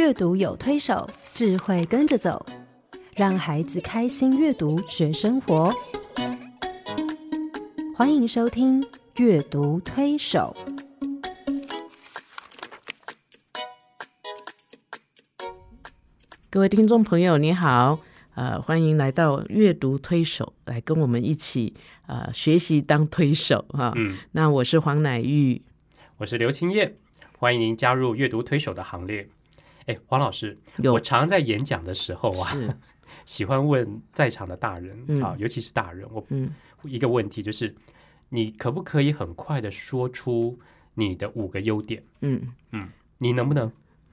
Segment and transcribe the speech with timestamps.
[0.00, 2.46] 阅读有推手，智慧跟着走，
[3.14, 5.70] 让孩子开心阅读学生活。
[7.94, 8.82] 欢迎收听
[9.16, 10.56] 《阅读推手》。
[16.48, 18.00] 各位听众朋友，你好，
[18.36, 21.74] 呃，欢迎来到阅读推手，来跟我们一起
[22.06, 23.92] 呃学习当推手哈。
[23.96, 25.60] 嗯，那我是黄乃玉，
[26.16, 26.96] 我是刘青燕，
[27.38, 29.28] 欢迎您加入阅读推手的行列。
[29.90, 32.52] 哎，黄老师，我常在演讲的时候啊，
[33.26, 36.50] 喜欢问在场的大人、嗯啊，尤其是大人，我嗯
[36.84, 37.74] 一个问题就是，
[38.28, 40.56] 你可不可以很快的说出
[40.94, 42.02] 你的五个优点？
[42.20, 42.40] 嗯
[42.72, 43.70] 嗯你能不能？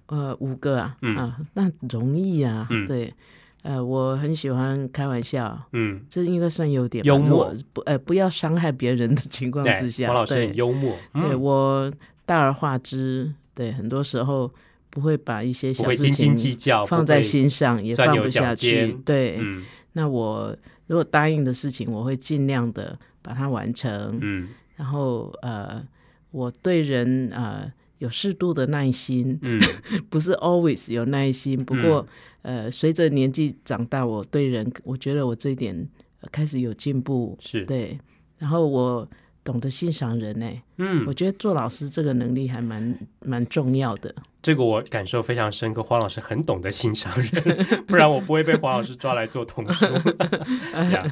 [0.08, 3.14] 呃五个啊、嗯啊，那容易啊，嗯对，
[3.62, 11.94] 呃，我很喜欢开玩笑，嗯，这应该算优点吧，幽默不呃不要伤害别人的情况之对，下，黄老师对很幽默，对嗯，我
[12.25, 14.50] 大而化之，对，很多时候
[14.98, 18.92] 不会把一些小事情斤计较，放在，心上，也放不下去。
[19.06, 24.17] 对，嗯那我如果答应的事情，我会尽量的把它完成。
[24.22, 25.86] 嗯然后呃，
[26.31, 29.62] 我对人呃有适度的耐心，嗯，
[30.09, 31.64] 不是 always 有耐心。
[31.64, 32.08] 不过、
[32.42, 35.76] 呃，随着年纪长大，我对人，我觉得我这一点、
[36.22, 37.38] 呃开始有进步。
[37.39, 38.00] 是，对，
[38.39, 39.08] 然后我
[39.48, 40.45] 懂得欣赏人呢、
[40.76, 44.14] 嗯我，觉得做老师这个能力还蛮蛮重要的。
[44.44, 49.86] 这个我感受非常深刻，黄老师很懂得欣赏人， 不然我不会被黄老师抓来做童书。
[50.92, 51.06] 呀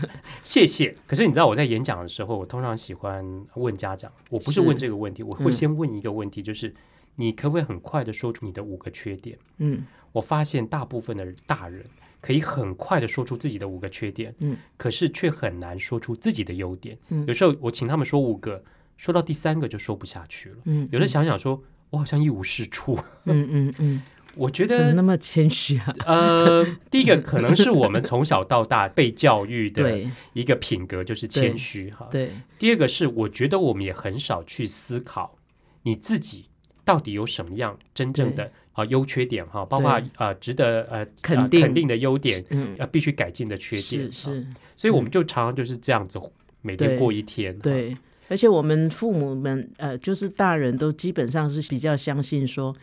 [0.44, 0.94] 谢谢。
[1.08, 6.76] 可是你知道我在演讲的时候，我通常喜欢问家长，我不是是问这个问题，我会嗯先问一个问题，就是
[7.16, 9.38] 你可不可以很快的说出你的五个缺点？
[9.60, 11.86] 嗯我发现大部分的大人
[12.26, 16.98] 可以很快的说出自己的五个缺点，嗯，可是却很难说出自己的优点。
[17.10, 18.64] 嗯有时候我请他们说五个，
[18.98, 20.56] 说到第三个就说不下去了。
[20.64, 22.98] 嗯，有的想想说，我好像一无是处。
[23.26, 24.02] 嗯嗯嗯，
[24.34, 25.94] 我觉怎么得那么谦虚啊？
[26.08, 30.02] 呃，第一个可能是我们从小到大被教育的
[30.34, 32.08] 一个品格，就是谦虚哈。
[32.10, 35.38] 对，第二个是，我觉得我们也很少去思考
[35.84, 36.46] 你自己
[36.84, 44.06] 到底有什么样真正的啊优缺点哈，包括对呃值得呃呃肯定肯定的优点，嗯，呃必须改进的缺点。
[44.06, 44.48] 哈是是，
[44.78, 46.20] 所以我们就常常就是这样子，
[46.62, 47.52] 每天对过一天。
[47.56, 47.98] 哈，对。
[48.28, 52.76] 而且我们父母们，呃，就是大人都基本上是比较相信说，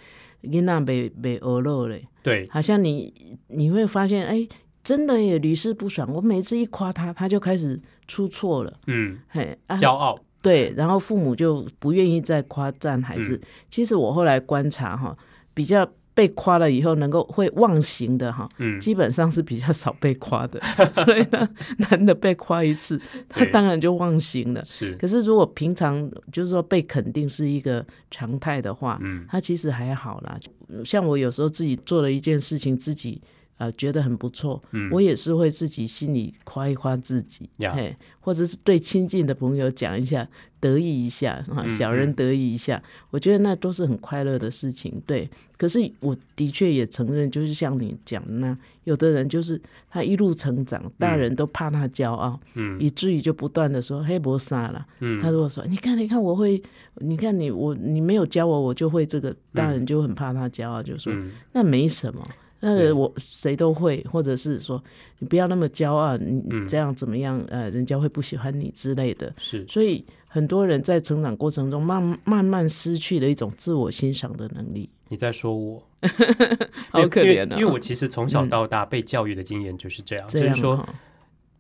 [0.45, 3.13] 囡仔被被鹅肉嘞，对，好像你
[3.49, 4.47] 你会发现，哎，
[4.85, 6.09] 真的也屡试不爽。
[6.13, 13.35] 我每次一夸他，他就开始出错了，嗯，嘿，啊，骄傲，对，然后父母就不愿意再夸赞孩子。
[13.35, 15.17] 嗯其实我后来观察哈，
[15.55, 20.61] 比较被夸了以后能够会忘形的哈，嗯，基本上是比较少被夸的。
[21.05, 21.49] 所以呢，
[21.91, 24.63] 难得被夸一次，他当然就忘形了。
[24.65, 30.39] 是，可是如果平常就是说被肯定是一个常态的话，嗯他其实还好啦。
[30.85, 33.21] 像我有时候自己做了一件事情，自己
[33.59, 40.27] 呃觉得很不错，嗯我也是会自己心里夸一夸自己，呀嘿，或者是对亲近的朋友讲一下，
[40.59, 45.01] 得意一下啊，嗯小人得意一下，我觉得那都是很快乐的事情。
[45.07, 54.85] 对，可是我的确也承认，就是像你讲的那，有的人就是他一路成长，大人都怕他骄傲，嗯以至于就不断的说黑博傻了。
[55.01, 56.61] 嗯他如果说：“你看，你看，我会，
[56.97, 62.23] 你看你我你没有教我，我就会这个。”大人就很怕他骄傲，就说：“嗯那没什么，
[62.63, 64.83] 那个我谁都会，或者是说
[65.19, 67.45] 你不要那么骄傲，你这样怎么样？
[67.49, 75.83] 呃，人家会不喜欢你之类的。”是，所以很多人在成长过程中慢慢慢失去了一种自我欣赏的能力，你在说我。
[76.91, 77.45] 好可怜啊！
[77.45, 80.89] 因为因为我其实从小到大被教育的经验就是这样，就是说，哈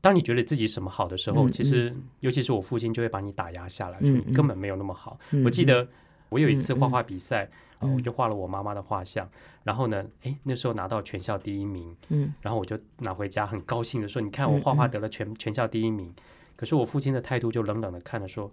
[0.00, 5.16] 当你觉得自己什么好的时候，嗯其实尤其是我父亲就会把你打压下来，嗯说你根本没有那么好。
[5.30, 5.86] 嗯我记得
[6.28, 7.50] 我有一次画画比赛，嗯
[7.82, 9.28] 啊我就画了我妈妈的画像，
[9.62, 16.12] 然后呢，哎，那时候拿到全校第一名，嗯然后我就拿回家，很高兴的说：“你看我画画得了全全校第一名。”
[16.56, 18.50] 可是我父亲的态度就冷冷的看着说。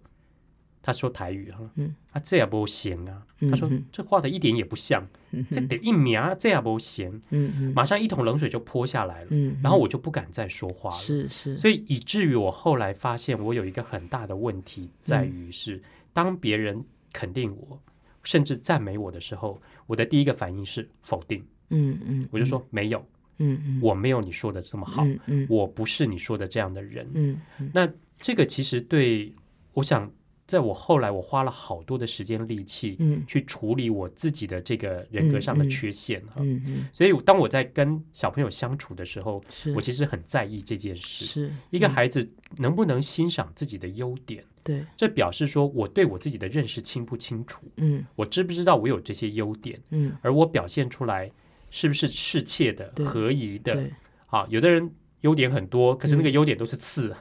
[0.81, 3.21] 他说台语哈，嗯啊，这也不行啊。
[3.51, 7.21] 他说这画的一点也不像，嗯这得一名啊，这也不行。
[7.31, 10.95] 嗯嗯马上一桶冷水就泼下来了，嗯，然后我就不敢再说话了。
[10.95, 15.83] 是是，所以以至于我后来发现，我有一个很大的问题在于是，
[16.13, 16.81] 当别人
[17.11, 17.77] 肯定我，
[18.23, 22.99] 甚至赞美我的时候，我的第一个反应是否定，嗯嗯，我就说没有，
[23.37, 25.47] 嗯嗯，我没有你说的这么好，嗯嗯。
[25.49, 27.09] 我不是你说的这样的人。
[27.13, 27.71] 嗯嗯。
[27.73, 27.89] 那
[28.19, 29.33] 这个其实对
[29.73, 30.11] 我想，
[30.45, 33.23] 在我后来我花了好多的时间力气嗯。
[33.27, 36.35] 去处理我自己的这个人格上的缺陷哈。
[36.39, 39.71] 嗯嗯，所以当我在跟小朋友相处的时候，是。
[39.73, 41.23] 我其实很在意这件事。
[41.23, 41.89] 是一个嗯。
[41.89, 51.31] 孩子能不能欣赏自己的优点，对，这表示说我对我自己的认识清不清楚，嗯我知不知道我有这些优点，嗯而我表现出来
[51.69, 53.73] 是不是适切的、合宜的？
[53.73, 53.93] 对，
[54.27, 54.89] 啊，有的人
[55.21, 57.13] 优点很多，可是那个优点都是刺，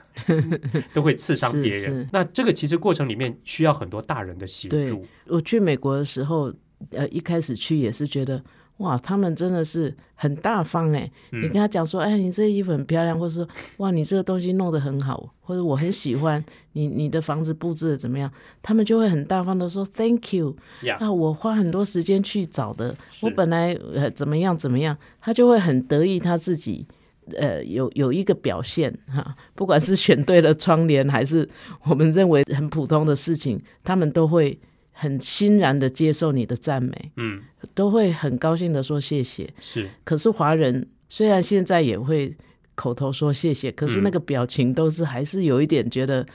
[0.95, 2.07] 都会刺伤别人是。
[2.13, 5.05] 那这个其实过程里面需要很多大人的协助。
[5.27, 6.53] 我去美国的时候，
[6.91, 8.43] 呃，一开始去也是觉得。
[8.79, 11.11] 哇，他们真的是很大方哎！
[11.33, 13.49] 嗯你跟他讲说，哎，你这衣服很漂亮，或者说，
[13.79, 16.41] 哇，你这个东西弄得很好，或者我很喜欢
[16.79, 18.31] 你，你的房子布置的怎么样？
[18.63, 26.87] 他们就会很大方的说 Thank you 呀啊，我花很多时间去找的，我本来呃怎么样怎么样，他就会很得意他自己。
[27.37, 31.47] 呃，有有一个表现哈，不管是选对了窗帘，还是
[31.85, 34.59] 我们认为很普通的事情，他们都会
[34.93, 37.43] 很欣然的接受你的赞美，嗯，
[37.75, 39.47] 都会很高兴的说谢谢。
[39.61, 42.35] 是可是华人虽然现在也会
[42.75, 46.27] 口头说谢谢，可是嗯那个表情都是还是有一点觉得，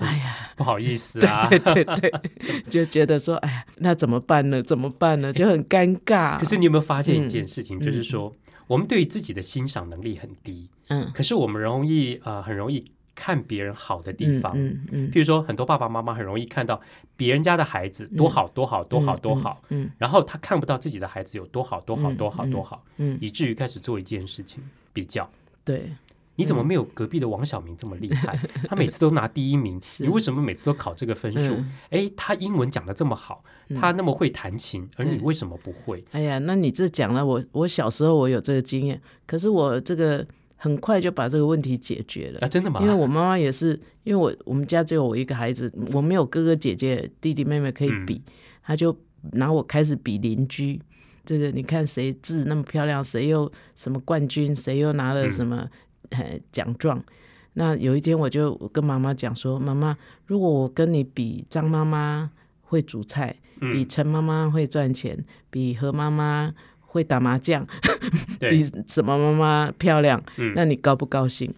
[0.00, 1.46] 哎呀， 不好意思啊。
[1.48, 2.12] 对对对，
[2.68, 4.62] 就觉得说，哎呀，那怎么办呢？
[4.62, 5.32] 怎么办呢？
[5.32, 6.38] 就很尴尬。
[6.38, 8.34] 可是你有没有发现一嗯件事情，就是说
[8.66, 14.52] 我们对于自己的欣赏能力很低，嗯可是我们容易呃很容易看别人好的地嗯方。
[14.56, 16.80] 嗯嗯，譬如说，很多爸爸妈妈很容易看到
[17.16, 24.62] 别人家的孩子多好多好多好多好，嗯然后他看不到自己的孩子有多好多好嗯多好嗯多好，嗯，以至于开始做一件事情
[24.92, 25.28] 比较。
[25.64, 25.92] 对，
[26.40, 28.38] 你怎么没有隔壁的王小明这么厉 害？
[28.68, 31.54] 他每次都拿第一名，是你为什么每次都考这个分数？
[31.54, 33.44] 嗯诶，他英文讲的这么好，
[33.74, 36.02] 他那么会弹琴，而你为什么不会？
[36.12, 40.26] 哎呀，那你这讲了，我我小时候我有这个经验，可是我这个
[40.56, 42.38] 很快就把这个问题解决了。
[42.40, 42.80] 啊，真的吗？
[42.80, 48.22] 因为我妈妈也是，因为我我们家只有我一个孩子，我没有哥哥姐姐、弟弟妹妹可以嗯比，
[48.62, 48.96] 她就
[49.32, 50.80] 拿我开始比邻居。
[51.22, 55.68] 这个你看谁字那么漂亮，谁又什么冠军，谁又拿了什么、
[56.10, 57.02] 呃奖状。
[57.54, 59.96] 那有一天我就跟妈妈讲说：“妈妈，
[60.26, 62.30] 如果我跟你比张妈妈
[62.62, 65.18] 会煮菜，比嗯，陈妈妈会赚钱，
[65.50, 67.66] 比何妈妈会打麻将，
[68.38, 71.52] 比，什么妈妈漂亮，嗯那你高不高兴？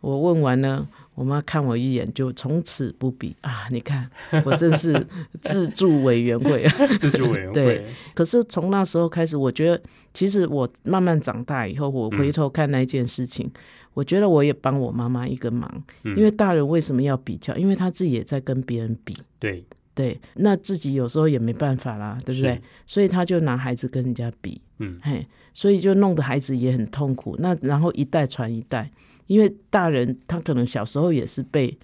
[0.00, 3.66] 我问完了，我妈看我一眼，就从此不比啊！
[3.72, 4.08] 你看，
[4.44, 5.04] 我真是
[5.42, 6.86] 自助委员会啊。
[7.00, 9.82] 自助委员 会对，可是从那时候开始，我觉得
[10.14, 13.50] 其实我慢慢长大以后，我回头看那件事情，
[13.98, 15.68] 我觉得我也帮我妈妈一个忙，
[16.04, 17.56] 嗯因为大人为什么要比较？
[17.56, 19.16] 因为他自己也在跟别人比。
[19.40, 22.62] 对，对，那自己有时候也没办法啦，对不对？
[22.86, 27.34] 所以他就拿孩子跟人家比，嗯，嘿，所以就弄得孩子也很痛苦。
[27.40, 28.88] 那然后一代传一代，
[29.26, 31.76] 因为大人他可能小时候也是被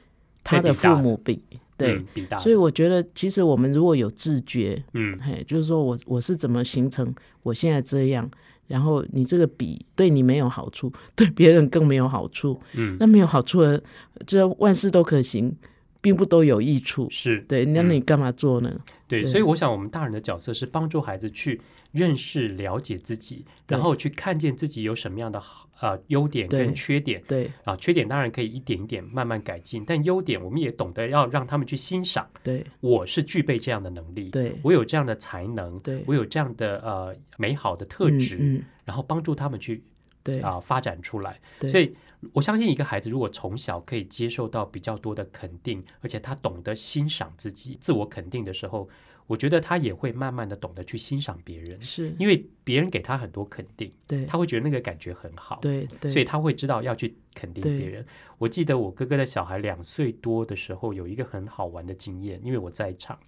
[0.45, 1.43] 他的父母比，
[1.77, 7.13] 对，嗯，比大，所以我觉得其实我们如果有自觉，嗯，嘿，就是说我我是怎么形成
[7.43, 8.31] 我现在这样，
[8.75, 13.81] 然后你这个比对你没有好处， 对别人更没有好处，嗯，那没有好处的，
[14.27, 15.55] 这万事都可行，
[16.01, 17.07] 并不都有益处。
[17.09, 18.77] 是对，那嗯你干嘛做呢？
[19.07, 21.61] 对，对所以我想我们大人的角色是帮助孩子去
[21.95, 27.23] 认识、了解自己，然后去看见自己有什么样的好呃优点跟缺点。
[27.29, 27.51] 对。
[27.63, 27.77] 啊。
[27.77, 32.29] 缺点当然可以一点一点慢慢改进，但优点我们也懂得要让他们去欣赏。
[32.43, 32.67] 对。
[32.81, 34.57] 我是具备这样的能力，对。
[34.65, 36.03] 我有这样的才能，对。
[36.07, 38.65] 我有这样的呃美好的特质，嗯，嗯。
[38.85, 39.85] 然后帮助他们去
[40.25, 40.41] 对。
[40.41, 41.41] 啊、发展出来。
[41.61, 41.71] 对。
[41.71, 41.95] 所以
[42.33, 48.89] 我相信一个孩子如果从小可以接受到比较多的肯定，而且他懂得欣赏自己、自我肯定的时候，
[49.27, 55.59] 我觉得他也会慢慢的懂得去欣赏别人，是，因为别人给他很多肯定，对他会觉得那个感觉很好。
[55.63, 58.05] 对对，所以他会知道要去肯定别人。
[58.37, 63.19] 我记得我哥哥的小孩两岁多的时候，有一个很好玩的经验，因为我在场，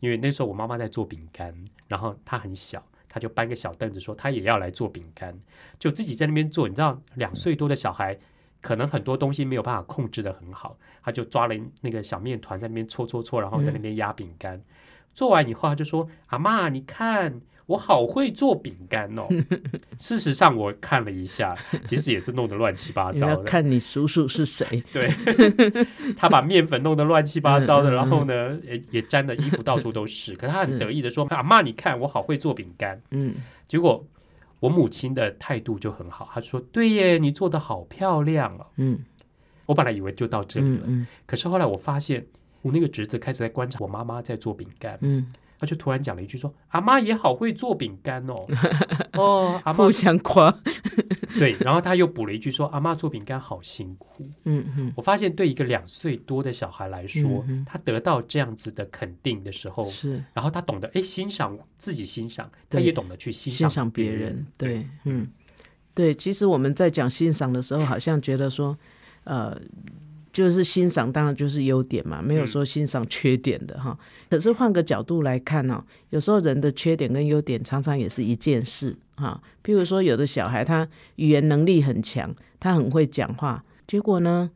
[0.00, 1.54] 因为那时候我妈妈在做饼干，
[1.88, 5.38] 然后他很小，他就搬个小凳子说他也要来做饼干，
[5.78, 6.66] 就自己在那边做。
[6.66, 8.18] 你知道，两岁多的小孩。
[8.60, 14.58] 可能很多东西没有办法控制的很好，他就抓了那个小面团在那边搓搓搓，然后在那边压饼干。
[15.14, 19.26] 做完以后，他就说：“阿妈，你看我好会做饼干哦。
[19.98, 21.56] ”事实上，我看了一下，
[21.86, 23.42] 其实也是弄得乱七八糟的。
[23.44, 25.08] 看你叔叔是谁，对，
[26.18, 30.34] 他把面粉弄得乱七八糟的，然后呢，也也沾的衣服到处都是。
[30.34, 33.00] 可是他很得意的说：“阿妈，你看我好会做饼干。
[33.10, 33.34] 嗯，”
[33.68, 34.04] 结果
[34.60, 38.66] 我母亲的态度就很好，她说：“对耶，你做的好漂亮哦。
[38.76, 38.98] 嗯”
[39.66, 42.26] 我本来以为就到这里了，嗯嗯可是后来我发现，
[42.64, 48.46] 我那个侄子开始在观察我妈妈在做饼干，嗯，他就突然讲了一句说：“阿妈也好会做饼干哦。
[49.12, 50.50] ”哦，阿妈互相夸，
[51.38, 54.26] 对，然后他又补了一句说：“阿妈做饼干好辛苦。
[54.44, 65.28] 嗯嗯”我发现对一个两岁多的小孩来说，嗯他得到这样子的肯定的时候，是然后他懂得哎欣赏自己欣赏，他也懂得去欣欣赏别别人，对，嗯，
[65.94, 66.14] 对。
[66.14, 68.76] 其实我们在讲欣赏的时候，好像觉得说，
[69.24, 69.56] 呃，
[70.34, 73.96] 就是欣赏，当然就是优点嘛，没有说欣赏缺点的哈。
[74.28, 79.40] 可是换个角度来看呢，有时候人的缺点跟优点常常也是一件事哈。
[79.64, 80.86] 譬如说，有的小孩他
[81.16, 84.50] 语言能力很强，他很会讲话，结果呢，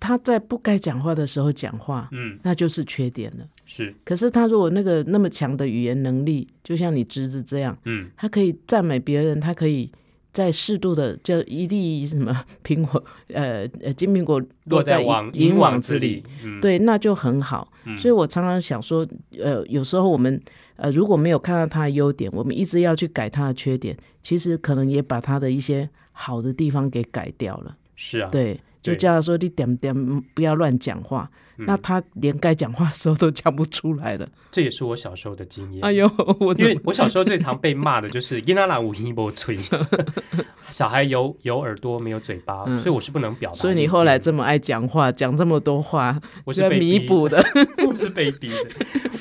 [0.00, 3.46] 他在不该讲话的时候讲话，嗯，那就是缺点了。
[3.66, 9.92] 是，可是他如果那个那么强的语言能力，就像你侄子这样，嗯，他可以赞美别人，他可以
[10.32, 16.22] 在适度的就一粒什么 苹果，呃呃金苹果落在银网银网网之里。
[16.60, 17.72] 对，那就很好。
[17.84, 17.96] 嗯。
[17.98, 19.06] 所以我常常想说，
[19.38, 20.40] 呃，有时候我们
[20.76, 27.76] 呃如果没有看到他的优点，我们一直要去改他的缺点，其实可能也把他的一些好的地方给改掉了。
[27.96, 31.28] 是啊，对，就叫他说你点点嗯不要乱讲话，
[31.58, 34.28] 嗯那他连该讲话的时候都讲不出来了。
[34.50, 35.84] 这也是我小时候的经验。
[35.84, 36.08] 哎呦，
[36.40, 39.58] 我因为我小时候最常被骂的就是“伊那拉无音波吹”，
[40.70, 43.56] 小孩有有耳朵没有嘴巴，嗯所以我是不能表达。
[43.56, 47.42] 所以你后来这么爱讲话，讲这么多话，我是被逼弥补的。
[47.86, 48.66] 我是被逼的。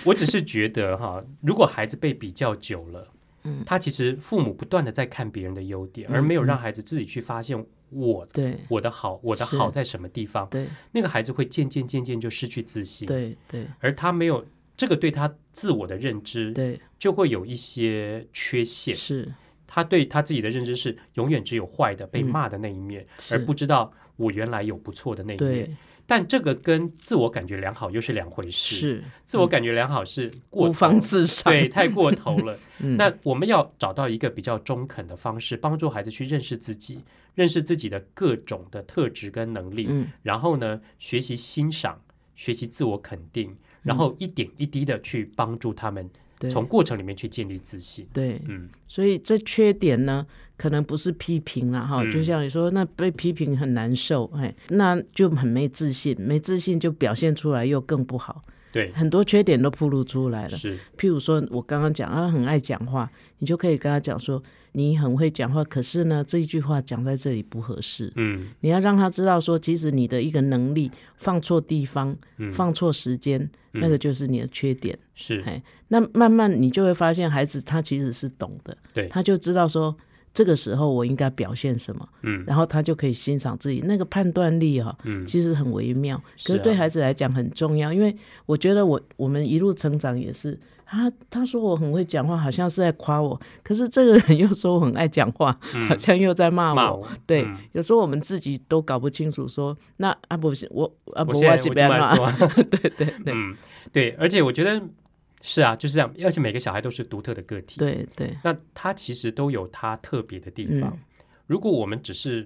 [0.03, 3.08] 我只是觉得哈，如果孩子被比较久了，
[3.44, 10.48] 嗯他其实父母不断的在看别人的优点，嗯而没有让孩子自己去发现我对我的好，我的好在什么地方。
[10.50, 18.96] 对那个孩子会渐渐渐渐就失去自信，，对对而他没有这个对他自我的认知，对，就会有一些缺陷。
[18.96, 19.32] 是
[19.65, 25.77] 他对他自己的认知是永远只有坏的、被嗯骂的那一面，是而不知道我原来有不错的那一面。
[26.07, 28.75] 对但这个跟自我感觉良好又是两回事。
[28.75, 31.51] 是自我感觉良好是过孤头芳自赏。
[31.53, 32.57] 对，太过头了。
[32.79, 37.01] 嗯那我们要找到一个比较中肯的方式，帮助孩子去认识自己，
[37.35, 42.01] 认识自己的各种的特质跟能力，嗯然后呢，学习欣赏，
[42.35, 46.09] 学习自我肯定，然后一点一滴的去帮助他们
[46.49, 48.05] 从过程里面去建立自信。
[48.13, 50.25] 对，嗯，所以这缺点呢，
[50.57, 52.11] 可能不是批评了，哈，嗯。
[52.11, 60.57] 就像你说，那被批评很难受，哎，那就很没自信，没自信就表现出来又更不好，对，很多缺点都暴露出来了。
[60.57, 68.11] 是，譬如说，我刚刚讲他很爱讲话，你就可以跟他讲说，你很会讲话，可是呢，这一句话讲在这里不合适。
[68.15, 68.47] 嗯。
[68.61, 73.39] 你要让他知道说，其实你的一个能力放错地方，嗯，放错时间，
[73.73, 73.81] 嗯。
[73.81, 74.97] 那个就是你的缺点。
[75.13, 79.07] 是，哎，那慢慢你就会发现，孩子他其实是懂的，对。
[79.07, 79.95] 他就知道说
[80.38, 82.44] 这个时候我应该表现什么，嗯。
[82.46, 88.15] 然后他就可以欣赏自己那个判断力哈、嗯，其实很微妙，可是对孩子来讲很重要，因为
[88.46, 90.60] 我觉得我我们一路成长也是。
[90.89, 96.74] 他他说我很会讲话，好像是在夸我，可是这个人又说我很爱讲话，好像又在骂我。
[96.74, 97.58] 嗯骂我，对，嗯。
[97.74, 102.15] 有时候我们自己都搞不清楚说那啊不是我啊不我是我就别骂，
[102.72, 103.53] 对对对、嗯，
[103.91, 104.82] 对，而且我觉得
[105.48, 110.92] 是啊，就是这样，而且每个小孩都是独特的个体，对对，那他其实都有他特别的地方。
[110.92, 111.00] 嗯。
[111.48, 112.46] 如果我们只是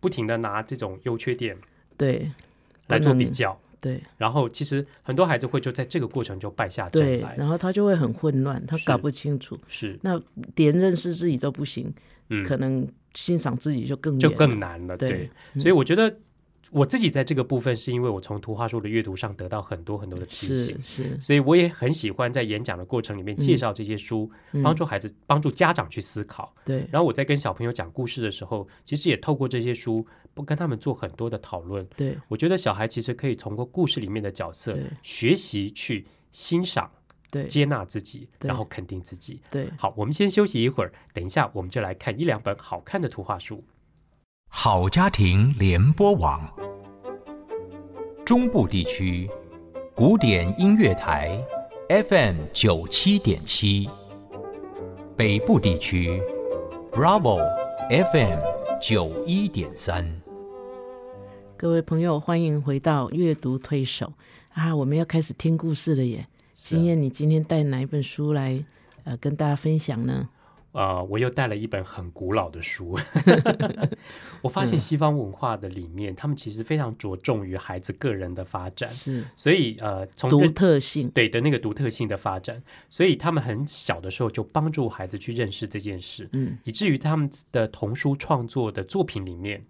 [0.00, 1.56] 不停的拿这种优缺点
[1.96, 2.28] 对。
[2.88, 4.00] 来做比较，对。
[4.18, 7.36] 然后其实很多孩子会就在这个过程就败下阵，来。
[7.36, 10.20] 然后他就会很混乱，他搞不清楚，是，那
[10.56, 11.94] 连认识自己都不行，
[12.30, 14.96] 嗯，可能欣赏自己就更就更难了。
[14.96, 15.62] 对，对，嗯。
[15.62, 16.12] 所以我觉得
[16.70, 20.80] 我自己在这个部分，是因为我从图画书的阅读上得到很多很多的提醒。
[20.82, 26.54] 是所以我也很喜欢在演讲的过程里面介绍这些书，嗯帮助孩子、帮助家长去思考。
[26.64, 31.84] 对然后我在跟小朋友讲故事的时候，其实也透过这些书，不跟他们做很多的讨论。
[31.96, 36.88] 对我觉得小孩其实可以通过故事里面的角色学习去欣赏、
[37.32, 39.40] 对接纳自己，然后肯定自己。
[39.50, 43.64] 对，好，我们先休息一会儿，等一下我们就来看一两本好看的图画书。
[44.52, 46.42] 好家庭联播网，
[48.26, 49.30] 中部地区
[49.94, 51.40] 古典音乐台
[51.88, 53.88] FM 九七点七，
[55.16, 56.20] 北部地区
[56.90, 57.38] Bravo
[57.88, 58.38] FM
[58.82, 60.20] 九一点三。
[61.56, 64.12] 各位朋友，欢迎回到阅读推手
[64.52, 64.74] 啊！
[64.74, 66.26] 我们要开始听故事了耶。
[66.54, 68.62] 是啊今燕，你今天带哪一本书来
[69.04, 70.28] 呃跟大家分享呢？
[70.72, 72.98] 呃，我又带了一本很古老的书。
[74.40, 74.66] 我发嗯。
[74.66, 79.24] 现西方文化的里面，他们其实非常着重于孩子个人的发展，是。
[79.34, 86.56] 所以呃，从独特性，对的那个独特性的发展，所以他们很小的时候就帮助孩子去认识这件事，嗯。
[86.62, 89.64] 以至于他们的童书创作的作品里面，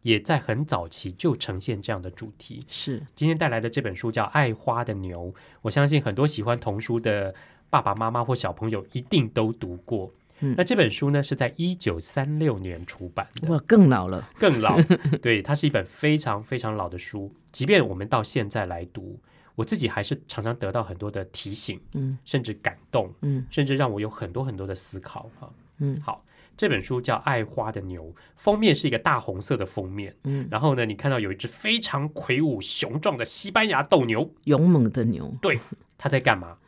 [0.00, 2.64] 也在很早期就呈现这样的主题。
[2.68, 3.02] 是。
[3.14, 5.26] 今天带来的这本书叫《爱花的牛》，
[5.60, 7.34] 我相信很多喜欢童书的
[7.68, 10.10] 爸爸妈妈或小朋友一定都读过。
[10.42, 10.54] 嗯。
[10.58, 14.78] 那这本书呢是在一九三六年出版的，哇，更老了，更老。
[15.22, 19.18] 对，它是一本非常非常老的书，即便我们到现在来读，
[19.54, 22.18] 我自己还是常常得到很多的提醒，嗯。
[22.26, 23.46] 甚至感动，嗯。
[23.50, 25.48] 甚至让我有很多很多的思考啊。
[25.78, 25.98] 嗯。
[26.00, 26.22] 好，
[26.56, 28.04] 这本书叫《爱花的牛》，
[28.36, 30.14] 封面是一个大红色的封面。
[30.24, 35.34] 嗯，然后呢，你看到有一只非常魁梧雄壮的西班牙斗牛，勇猛的牛。
[35.40, 35.58] 对
[35.96, 36.58] 它在干嘛？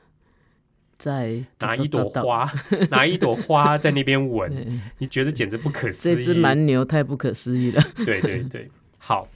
[0.99, 2.51] 在拿一朵，花，
[2.91, 6.15] 拿一朵花在那边闻， 你觉得简直不可思议。
[6.17, 7.83] 这只蛮牛太不可思议了。
[8.05, 9.29] 对对对， 好，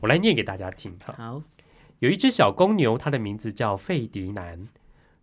[0.00, 1.14] 我来念给大家听哈。
[1.16, 1.42] 好，
[2.00, 4.68] 有一只小公牛，它的名字叫费迪南。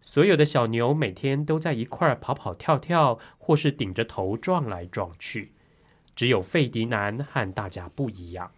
[0.02, 5.52] 所有的小牛每天都在一块儿跑跑跳跳，或是顶着头撞来撞去。
[6.16, 8.52] 只有费迪南和大家不一样，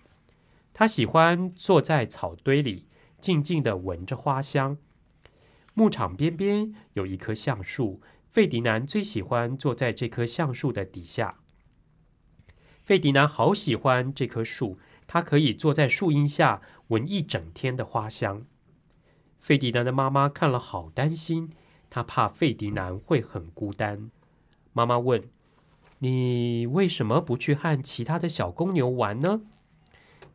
[0.74, 2.86] 他喜欢坐在草堆里，
[3.20, 4.78] 静静地闻着花香。
[5.74, 11.40] 牧场边边有一棵橡树，费迪南最喜欢坐在这棵橡树的底下。
[12.84, 18.46] 费迪南好喜欢这棵树，他可以坐在树荫下闻一整天的花香。
[19.40, 21.52] 费迪南的妈妈看了好担心，
[21.90, 24.12] 她怕费迪南会很孤单。
[24.74, 25.24] 妈妈问
[26.00, 29.42] ：“你为什么不去和其他的小公牛玩呢？”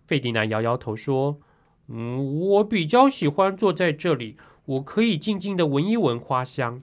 [0.07, 1.41] 费迪南摇摇头说
[1.89, 6.83] ：“嗯，我比较喜欢坐在这里，我可以静静的闻一闻花香。”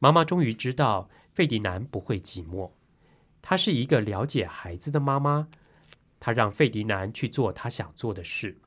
[0.00, 2.72] 妈妈终于知道费迪南不会寂寞，
[3.40, 5.48] 她是一个了解孩子的妈妈。
[6.20, 8.58] 她让费迪南去做他想做的事。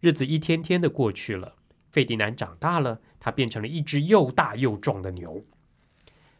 [0.00, 1.56] 日子一天天的过去了，
[1.90, 5.44] 费迪南长大了，他变成了一只又大又壮的牛。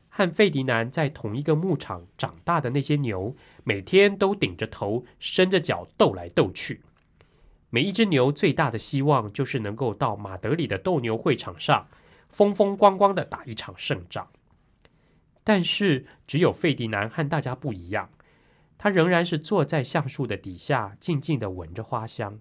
[0.09, 3.35] 和费迪南在同一个牧场长大的那些牛，
[3.65, 6.83] 每天都顶着头、伸着脚斗来斗去。
[7.71, 11.87] 每一只牛最大的希望就是能够到马德里的斗牛会场上，
[12.31, 14.29] 风风光光的打一场胜仗。
[15.45, 18.11] 但是，只有费迪南和大家不一样，
[18.77, 22.39] 他仍然是坐在橡树的底下，静静的闻着花香。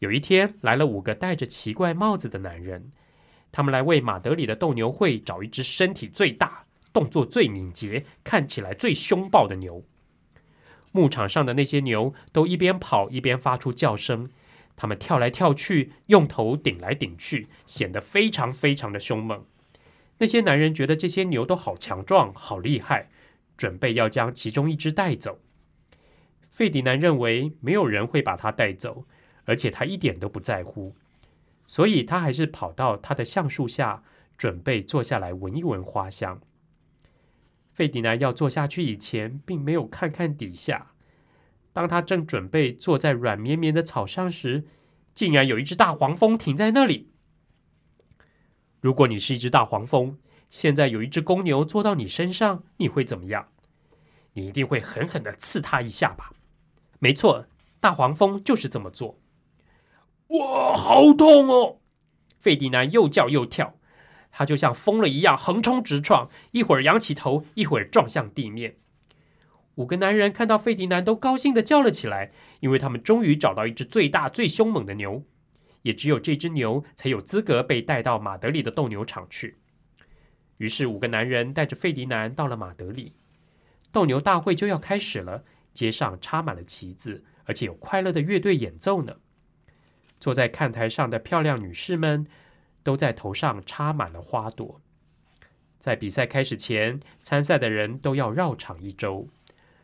[0.00, 2.92] 有一天，来了五个戴着奇怪帽子的男人，
[3.52, 9.84] 他们来为马德里的斗牛会找一只身体最大、动作最敏捷、看起来最凶暴的牛。
[10.92, 14.30] 牧场上的那些牛都一边跑一边发出叫声，
[14.76, 19.44] 它们跳来跳去，用头顶来顶去，显得非常非常的凶猛。
[20.18, 23.10] 那些男人觉得这些牛都好强壮、好厉害，
[23.56, 25.40] 准备要将其中一只带走。
[26.50, 29.06] 费迪南认为没有人会把它带走。
[29.46, 30.94] 而且他一点都不在乎，
[31.66, 34.04] 所以他还是跑到他的橡树下，
[34.38, 36.40] 准备坐下来闻一闻花香。
[37.80, 40.88] 费迪南要坐下去以前，并没有看看底下。
[41.72, 44.66] 当他正准备坐在软绵绵的草上时，
[45.14, 47.10] 竟然有一只大黄蜂停在那里。
[48.82, 50.18] 如果你是一只大黄蜂，
[50.50, 53.48] 现在有一只公牛坐到你身上，你会怎么样？
[54.34, 56.34] 你一定会狠狠的刺它一下吧？
[56.98, 57.46] 没错，
[57.80, 59.18] 大黄蜂就是这么做。
[60.26, 61.78] 哇，好痛哦！
[62.38, 63.78] 费迪南又叫又跳，
[64.30, 68.76] 他就像疯了一样横冲直撞，一会儿仰起头，一会儿撞向地面。
[69.76, 75.24] 五个男人看到费迪南，都高兴的叫了起来，因为他们终于找到一只最大、最凶猛的牛，
[75.82, 79.56] 也只有这只牛才有资格被带到马德里的斗牛场去。
[80.58, 83.14] 于是，五个男人带着费迪南到了马德里，
[83.90, 89.16] 斗牛大会就要开始了，街上插满了旗子，而且有快乐的乐队演奏呢。
[90.18, 92.26] 坐在看台上的漂亮女士们，
[92.82, 94.80] 都在头上插满了花朵。
[95.78, 99.28] 在比赛开始前，参赛的人都要绕场一周。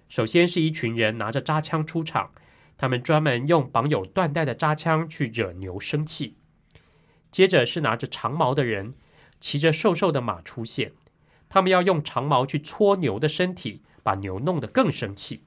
[0.08, 2.30] 首先是一群人拿着扎枪出场，
[2.76, 6.36] 他们专门用绑有缎带的扎枪去惹牛生气。
[7.30, 8.94] 接着是拿着长矛的人，
[9.40, 10.92] 骑着瘦瘦的马出现，
[11.48, 15.44] 他们要用长矛去戳牛的身体，把牛弄得更生气。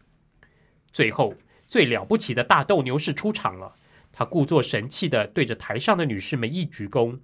[0.91, 1.35] 最后，
[1.67, 3.75] 最了不起的大斗牛士出场了。
[4.11, 7.19] 他故作神气的对着台上的女士们一鞠躬。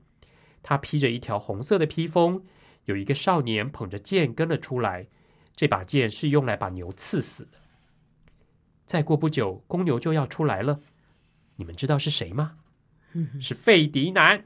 [0.68, 2.44] 他披着一条红色的披风，
[2.86, 5.06] 有一个少年捧着剑跟了出来。
[5.56, 7.60] 这把剑是用来把牛刺死的。
[8.88, 10.80] 再过不久，公牛就要出来了。
[11.58, 12.58] 你们知道是谁吗？
[13.40, 14.46] 是费迪南。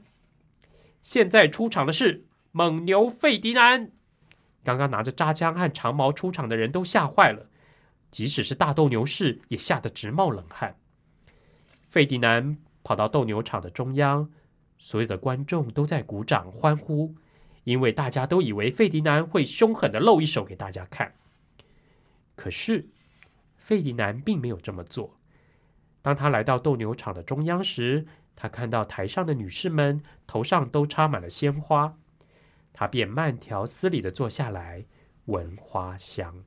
[1.00, 3.90] 现在出场的是猛牛费迪南。
[4.62, 7.48] 刚刚拿着扎枪和长矛出场的人都吓坏了，
[8.10, 10.76] 即使是大斗牛士也吓得直冒冷汗。
[11.88, 14.30] 费迪南跑到斗牛场的中央，
[14.82, 17.14] 所有的观众都在鼓掌欢呼，
[17.64, 21.14] 因为大家都以为费迪南会凶狠的露一手给大家看。
[22.34, 22.88] 可是，
[23.58, 25.18] 费迪南并没有这么做。
[26.00, 31.98] 当他来到斗牛场的中央时，他看到台上的女士们头上都插满了鲜花，
[32.72, 34.86] 他便慢条斯理的坐下来
[35.26, 36.42] 闻花香。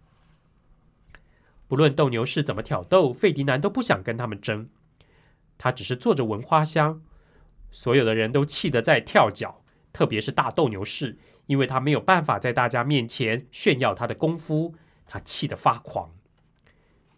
[1.67, 4.67] 不论斗牛士怎么挑逗，费迪南都不想跟他们争。
[5.59, 7.03] 他只是坐着闻花香，
[7.73, 16.11] 所有的人都气得在跳脚，特别是大斗牛士，因为他没有办法在大家面前炫耀他的功夫，他气得发狂。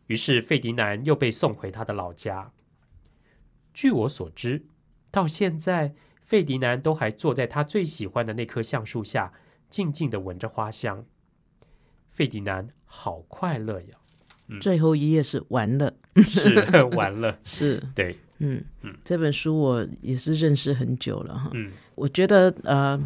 [0.07, 2.51] 于是费迪南又被送回他的老家。
[3.73, 4.65] 据我所知，
[5.11, 9.33] 到现在费迪南都还坐在他最喜欢的那棵橡树下，
[9.69, 11.05] 静静的闻着花香。
[12.09, 13.97] 费迪南好快乐呀！
[14.61, 16.63] 最后一页是完了，是
[16.95, 21.49] 完了， 是对，嗯嗯这本书我也是认识很久了哈。
[21.53, 22.99] 嗯我觉得呃，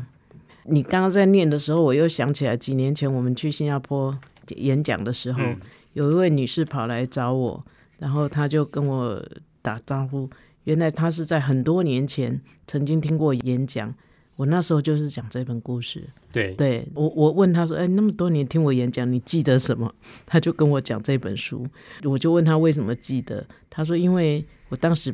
[0.63, 4.18] 你刚刚在念的时候，我又想起来几年前我们去新加坡
[4.58, 5.58] 演讲的时候，嗯
[5.94, 7.65] 有一位女士跑来找我，
[7.98, 9.24] 然后她就跟我
[9.62, 10.30] 打招呼。
[10.65, 13.94] 原来她是在很多年前曾经听过演讲，
[14.36, 16.04] 我那时候就是讲这本故事。
[16.32, 19.92] 对，对我，我问她说：“哎，那么多年听我演讲，你记得什么？”
[20.28, 21.65] 她就跟我讲这本书。
[22.04, 25.13] 我就问她为什么记得，她说：“因为我当时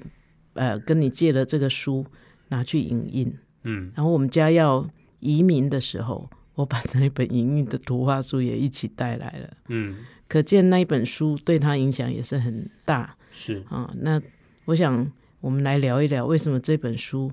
[0.54, 2.06] 呃跟你借了这个书，
[2.50, 3.92] 拿去影印，嗯。
[3.96, 4.88] 然后我们家要
[5.20, 9.58] 移民的时候，我把那本影印的图画书也一起带来了。
[9.70, 13.16] 嗯，可见那一本书对他影响也是很大。
[13.32, 13.92] 是，啊。
[14.00, 14.22] 那
[14.66, 17.32] 我想我们来聊一聊，为什么这本书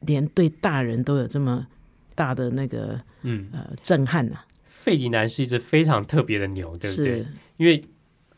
[0.00, 1.66] 连对大人都有这么
[2.14, 7.84] 大的那个嗯，呃震撼呢、费迪南是一只非常特别的牛，对不对？，因为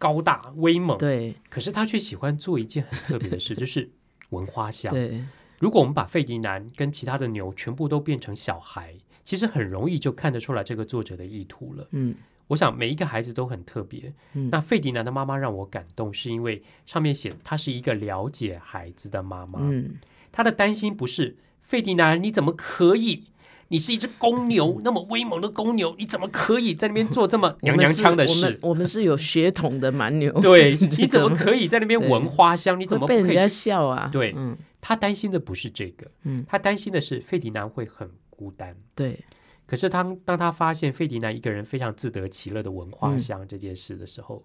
[0.05, 3.89] 高大威猛，对可是他却喜欢做一件很特别的事， 就是
[4.29, 4.93] 闻花香。
[4.93, 5.25] 对，
[5.59, 11.89] 如果我们把费迪南跟其他的牛全部都变成小孩，其实很容易就看得出来这个作者的意图了。
[11.93, 12.15] 嗯
[12.49, 14.13] 我想每一个孩子都很特别。
[14.35, 19.61] 嗯那费迪南的妈妈让我感动，是因为上面写她是一个了解孩子的妈妈。
[19.63, 19.97] 嗯
[20.31, 23.25] 她的担心不是费迪南你怎么可以？
[23.69, 28.59] 你是一只公牛， 那么威猛的公牛，你怎么可以在那边做这么 娘娘腔的我们是我事们？
[28.63, 32.79] 我们是有血统的蛮牛， 对，你你怎么可以在那边闻花香？
[32.79, 33.49] 你怎么被人家可以？
[33.49, 34.09] 笑啊？
[34.13, 38.77] 对嗯他担心的不是这个，嗯，他担心的是费迪南会很孤单。
[38.95, 39.19] 对，
[39.67, 44.45] 可是当当他发现费迪南一个人非常自得其乐的闻花嗯香这件事的时候，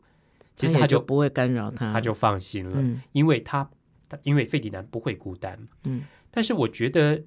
[0.56, 3.70] 其实他就不会干扰他，他就放心了，嗯因为他
[4.08, 5.60] 他因为费迪南不会孤单。
[5.84, 7.22] 嗯但是我觉得，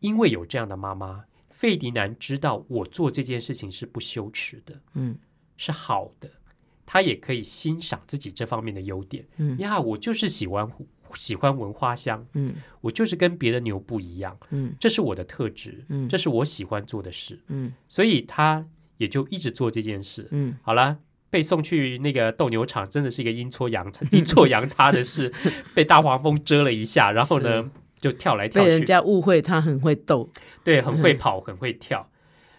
[0.00, 5.16] 因为有这样的妈妈，费迪南知道我做这件事情是不羞耻的，嗯。
[5.56, 6.30] 是好的。
[6.84, 9.26] 他也可以欣赏自己这方面的优点。
[9.38, 9.58] 嗯。
[9.58, 10.70] 呀，我就是喜欢
[11.14, 12.54] 喜欢闻花香，嗯。
[12.80, 14.74] 我就是跟别的牛不一样，嗯。
[14.78, 16.08] 这是我的特质，嗯。
[16.08, 17.72] 这是我喜欢做的事，嗯。
[17.88, 18.66] 所以他
[18.98, 20.28] 也就一直做这件事。
[20.30, 20.56] 嗯。
[20.62, 20.98] 好了，
[21.30, 25.32] 被送去那个斗牛场，真的是一个阴错阳差、阴错阳差的事，
[25.74, 28.68] 被大黄蜂蛰了一下，然后呢就跳来跳去。
[28.68, 30.30] 被人，家误会他很会斗，
[30.64, 32.08] 对，很会跑，很会跳。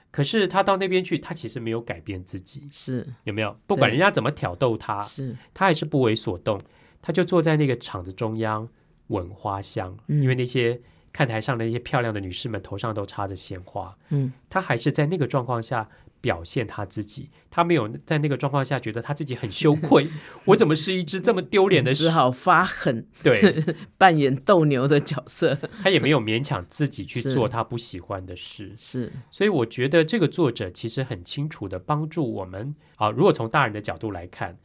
[0.10, 3.06] 可是他到那边去，他其实没有改变自己，是。
[3.24, 3.56] 有没有？
[3.68, 6.60] 不管人家怎么挑逗他，是，他还是不为所动，
[7.02, 8.68] 他就坐在那个场子中央
[9.08, 10.24] 闻花香，嗯。
[10.24, 10.80] 因为那些
[11.14, 14.34] 看台上的那些漂亮的女士们头上都插着鲜花，嗯。
[14.50, 15.88] 他还是在那个状况下
[16.20, 20.08] 表现他自己，他没有在那个状况下觉得他自己很羞愧，
[20.46, 23.64] 我怎么是一只这么丢脸的 只好发狠对。
[23.98, 29.12] 扮演斗牛的角色，他也没有勉强自己去做他不喜欢的事，是。
[29.32, 34.58] 所以我觉得这个作者其实很清楚的帮助我们啊，如果从大人的角度来看，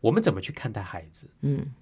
[0.00, 1.72] 我们怎么去看待孩子，嗯。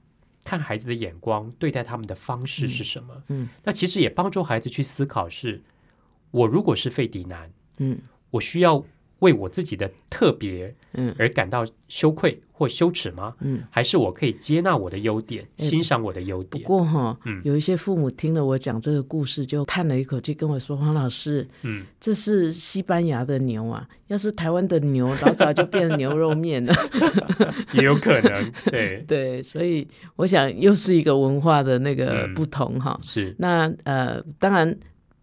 [0.44, 3.22] 看孩子的眼光，对待他们的方式是什么？
[3.28, 3.48] 嗯。
[3.64, 5.62] 那其实也帮助孩子去思考是：
[6.30, 7.98] 我如果是费迪南，嗯。
[8.30, 8.82] 我需要
[9.20, 13.35] 为我自己的特别嗯而感到羞愧或羞耻吗？
[13.40, 13.62] 嗯。
[13.70, 16.64] 还是我可以接纳我的优点，哎欣赏我的优点不点？
[16.66, 23.88] 过哈，嗯有一些父母听了我讲这个故事，就叹了一口气，跟我说：“黄老师，嗯，这是西班牙的牛啊！
[24.07, 26.72] 要是台湾的牛，老早就变成牛肉面了。
[27.74, 32.98] 也有可能，对”， 对，所以我想又是一个文化的那个嗯不同哈。
[33.02, 34.70] 是，那呃，当然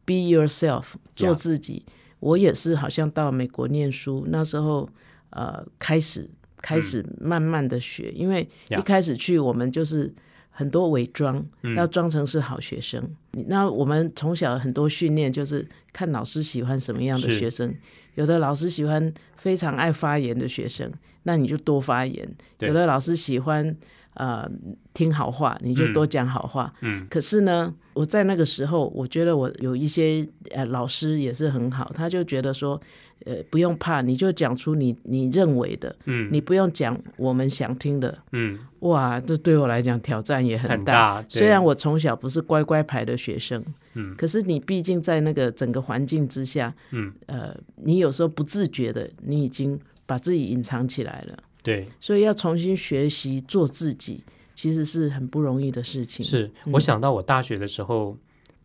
[0.05, 0.83] ，be yourself，
[1.15, 1.83] 做自己。
[2.25, 4.89] 我也是，好像到美国念书那时候，
[5.29, 10.11] 呃，开始开始慢慢的学，因为一开始去我们就是
[10.49, 11.75] 很多伪装，嗯。
[11.75, 12.99] 要装成是好学生。
[13.47, 17.71] 那我们从小很多训练就是看老师喜欢什么样的学生，
[18.15, 20.91] 有的老师喜欢非常爱发言的学生，
[21.23, 23.77] 那你就多发言；有的老师喜欢
[24.15, 24.49] 呃
[24.93, 26.73] 听好话，你就多讲好话。
[26.81, 27.07] 嗯。
[27.09, 32.79] 可是呢，我在那个时候，我觉得我有一些呃老师也是很好，他就觉得说，
[33.25, 36.29] 呃，不用怕，你就讲出你你认为的，嗯。
[36.31, 38.17] 你不用讲我们想听的。
[38.31, 44.15] 嗯，哇，这对我来讲挑战也很很大虽然我从小不是乖乖牌的学生，嗯。
[44.17, 54.23] 可是你毕竟在那个整个环境之下，嗯，呃，你有时候不自觉的，你已经把自己隐藏起来了，对，所以要重新学习做自己，
[54.53, 56.23] 其实是很不容易的事情。
[56.23, 58.15] 是我想到我大学的时候，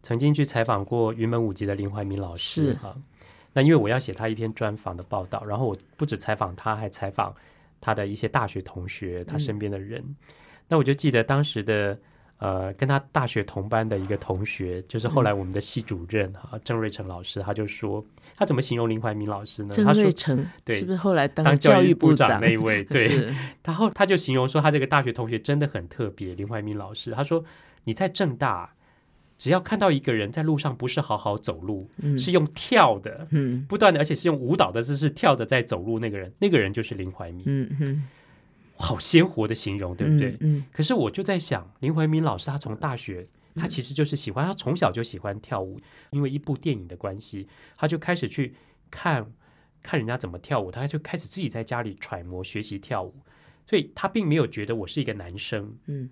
[0.02, 2.94] 曾经去采访过云门舞集的林怀民老师是哈。
[3.54, 7.34] 那因为我要写他一篇专访的报道，然后我不止采访他，还采访
[7.80, 10.04] 他的一些大学同学，他嗯身边的人。
[10.68, 11.98] 那我就记得当时的
[12.36, 18.04] 呃，跟他大学同班的一个同学，就是后来我们的系主任哈、郑瑞成老师，他就说
[18.40, 19.74] 他怎么形容林怀民老师呢？
[19.74, 22.40] 郑他说瑞成对是不是后来当当教育部长长？
[22.40, 23.34] 那一位， 对，是。
[23.62, 27.10] 然后他就形容说，他这个大学同学真的很特别，林怀民老师。
[27.10, 27.44] 他说
[27.84, 28.72] 你在正大，
[29.36, 32.18] 只要看到一个人在路上不是好好走路，嗯。
[32.18, 33.62] 是用跳的，嗯。
[33.68, 38.08] 不断的，而且是用舞蹈的姿势跳着在走路，那个人，那个人就是林怀民，嗯嗯，
[38.76, 40.34] 好鲜活的形容，对不对？
[40.40, 43.28] 嗯可是我就在想，林怀民老师他从大学，嗯
[43.60, 45.78] 他其实就是喜欢，他从小就喜欢跳舞，
[46.10, 47.46] 因为一部电影的关系，
[47.76, 48.54] 他就开始去
[48.90, 49.30] 看
[49.82, 53.14] 看人家怎么跳舞，他就开始自己在家里揣摩学习跳舞，
[53.66, 56.08] 所以他并没有觉得我是一个男生，嗯。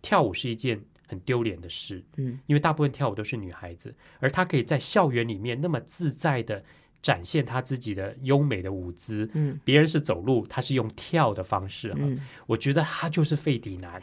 [0.00, 2.38] 跳舞是一件很丢脸的事，嗯。
[2.46, 6.64] 因为大部分跳舞都是女孩子，而他可以在校园里面那么自在的
[7.02, 9.28] 展现他自己的优美的舞姿。
[9.34, 9.60] 嗯。
[9.64, 12.20] 别人是走路，他是用跳的方式哈、嗯。
[12.46, 14.00] 我觉得他就是费迪南，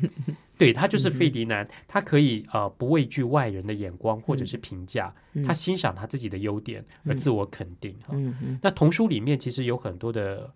[0.58, 5.44] 对他就是费迪南，他可以呃不畏惧外人的眼光或者是评价，嗯。
[5.44, 8.16] 他欣赏他自己的优点而自我肯定哈、
[8.62, 10.50] 那童书里面其实有很多的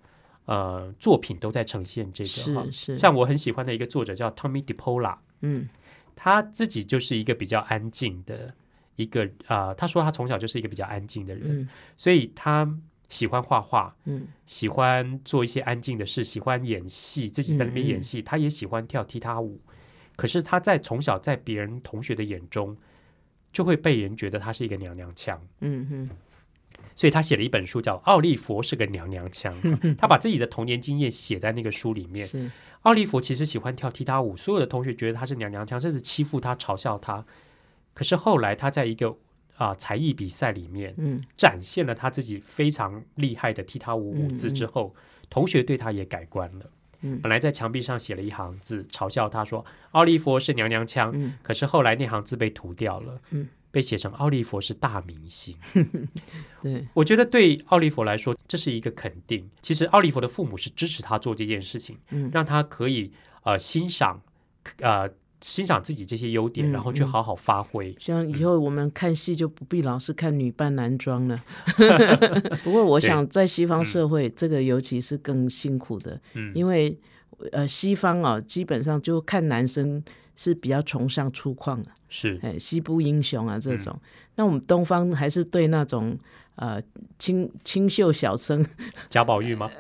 [0.47, 2.65] 呃作品都在呈现这个哈。
[2.65, 5.69] 是，是，像我很喜欢的一个作者叫 Tommy DePola，嗯。
[6.15, 8.55] 他自己就是一个比较安静的
[9.03, 12.67] 一个啊、他说他从小就是一个比较安静的人，嗯所以他
[13.09, 19.61] 喜欢画画，嗯喜欢做一些安静的事，喜欢演戏，自己在那边演戏，他也喜欢跳踢踏舞。
[20.17, 22.77] 可是他在从小在别人同学的眼中，
[23.53, 26.11] 就会被人觉得他是一个娘娘腔，嗯嗯
[26.95, 29.55] 所以他写了一本书叫《奥利佛是个娘娘腔》，
[29.97, 32.29] 他把自己的童年经验写在那个书里面。
[32.83, 37.25] 奥利佛其实喜欢跳踢踏舞，所有的同学觉得他是娘娘腔，甚至欺负他、嘲笑他。
[37.95, 39.17] 可是后来他在一个
[39.59, 44.95] 啊、才艺比赛里面，嗯展现了他自己非常厉害的踢踏舞舞姿之后，
[45.31, 46.71] 同学对他也改观了。
[47.03, 55.57] 嗯本来在墙壁上写了一行字，嘲笑他说奥利佛是娘娘腔，嗯可是后来那行字被涂掉了，嗯被写成奥利佛是大明星。
[56.63, 59.49] 对我觉得对奥利佛来说，这是一个肯定。
[59.61, 63.13] 其实奥利佛的父母是支持他做这件事情，嗯让他可以
[63.45, 64.21] 呃欣赏
[64.79, 65.09] 呃
[65.43, 67.95] 欣赏自己这些优点，嗯然后去嗯好好发挥。
[67.99, 71.43] 像以后我们看戏就不必老是看女扮男装了。
[72.65, 76.97] 不过我想在西方社会，这个尤其是更辛苦的，嗯，因为
[77.51, 80.03] 呃西方啊，基本上就看男生
[80.37, 84.01] 是比较崇尚粗犷的，是哎，西部英雄啊这嗯种。
[84.37, 86.17] 那我们东方还是对那种
[86.55, 86.81] 呃
[87.19, 88.65] 清清秀小生，
[89.11, 89.71] 贾宝玉吗？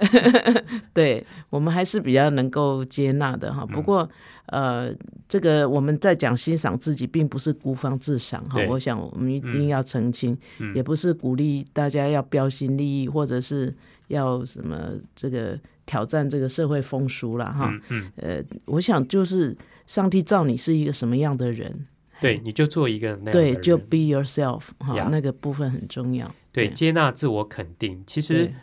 [0.92, 3.64] 对我们还是比较能够接纳的哈。
[3.64, 4.06] 不过
[4.46, 4.94] 呃，
[5.28, 8.60] 这个我们在讲欣赏自己，并不是孤芳自赏哈。
[8.68, 10.74] 我想我们一定要澄清，嗯。
[10.74, 13.74] 也不是鼓励大家要标新立异，或者是
[14.08, 17.70] 要什么这个挑战这个社会风俗了哈。
[17.70, 21.86] 嗯嗯，呃，我想就是上帝造你是一个什么样的人，
[22.20, 26.26] 对，你就做一个那样的对，就 be yourself 哈那个部分很重要。
[26.50, 28.54] 对，对接纳自我肯定，其实对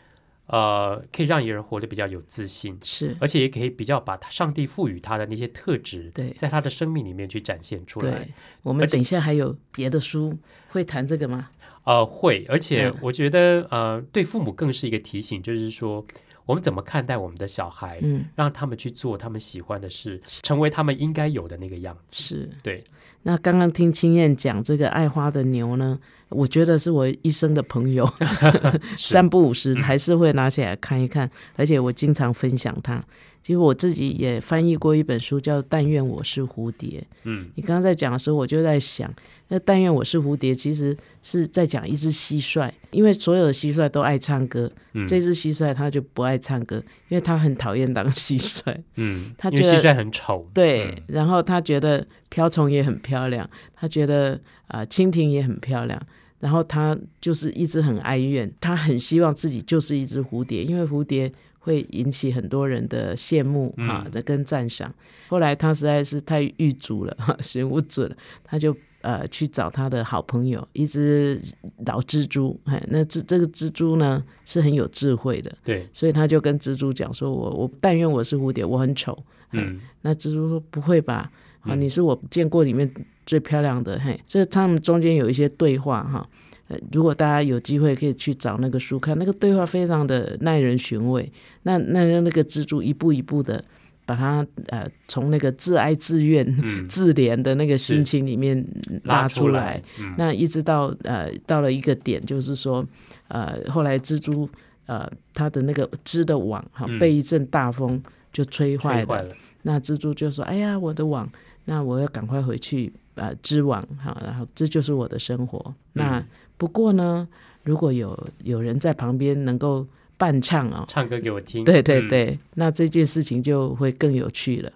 [0.51, 8.27] 呃，可以让一个人活得比较有自信，是，而且也可以比较把他上帝赋予他的那些特质，对在他的生命里面去展现出来。。
[8.63, 10.35] 我们等一下还有别的书
[10.69, 11.49] 会谈这个吗？
[11.83, 16.03] 呃，会，而且嗯我觉得呃，对父母更是一个提醒，就是说
[16.45, 22.23] 我们怎么看待我们的小孩，嗯，让他们去做他们喜欢的事，成为他们应该有的那个样子。
[22.23, 22.49] 是。
[22.63, 22.83] 对，
[23.21, 25.99] 那刚刚听青燕讲这个爱花的牛呢，
[26.29, 28.07] 我觉得是我一生的朋友，
[28.97, 33.03] 三不五时还是会拿起来看一看，而且我经常分享它。
[33.41, 36.99] 其实我自己也翻译过一本书，叫《但愿我是蝴蝶》。
[37.23, 39.11] 嗯你刚刚在讲的时候，我就在想，
[39.47, 48.75] 那“但愿我是蝴蝶”其实是在讲一只蟋蟀，因为所有的蟋蟀都爱唱歌，嗯这只蟋蟀它就不爱唱歌，因为它很讨厌当蟋蟀。
[48.97, 54.33] 嗯，它觉得因为蟋蟀很丑，对，嗯然后他觉得瓢虫也很漂亮，他觉得
[54.67, 55.99] 啊、呃蜻蜓也很漂亮，
[56.39, 64.93] 然后他就是一直很哀怨，他很希望自己就是一只蝴蝶，因为蝴蝶会引起很多人的羡慕嗯哈的跟赞赏。
[65.27, 68.75] 后来他实在是太狱卒了，哈，行不准了，他就。
[69.01, 71.39] 呃，去找他的好朋友一只
[71.85, 79.17] 老蜘蛛，哎，那蜘这个蜘蛛呢是很有智慧的，对，所以他就跟蜘蛛讲说：“我我但愿我是蝴蝶，我很丑，
[79.53, 81.31] 嗯那蜘蛛说：“不会吧？
[81.61, 82.89] 啊，嗯你是我见过里面
[83.25, 86.27] 最漂亮的。”嘿，这他们中间有一些对话哈。
[86.67, 91.31] 呃，如果大家有机会可以去找那个书看，那个对话非常的耐人寻味。
[91.63, 93.63] 那那那个蜘蛛一步一步的
[94.05, 98.63] 把它呃从那个自哀自怨、嗯，自怜的那个心情里面
[99.03, 102.85] 拉拉出来，嗯那一直到呃到了一个点，就是说
[103.29, 104.47] 呃后来蜘蛛
[104.85, 107.99] 呃，它的那个织的网哈嗯被一阵大风
[108.31, 109.05] 就吹坏了。
[109.05, 111.27] 吹坏了，那蜘蛛就说：“哎呀，我的网，
[111.69, 115.73] 那我要赶快回去呃织网哈，然后这就是我的生活。
[115.93, 116.25] 那嗯
[116.57, 117.27] 不过呢，
[117.63, 119.85] 如果有有人在旁边能够
[120.17, 121.63] 伴唱哦，唱歌给我听。
[121.63, 124.71] 对对嗯，对，那这件事情就会更有趣了。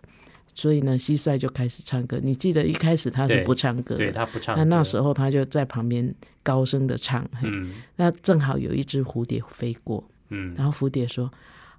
[0.53, 2.19] 所以呢，蟋蟀就开始唱歌。
[2.21, 4.63] 你记得一开始他是不唱歌对的，他不唱歌。
[4.63, 7.23] 那那时候他就在旁边高声的唱。
[7.41, 11.25] 嘿嗯那正好有一只蝴蝶飞过，嗯然后蝴蝶说：“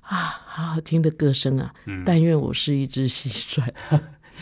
[0.03, 1.73] 啊，好好听的歌声啊！
[1.87, 3.63] 嗯，但愿我是一只蟋蟀。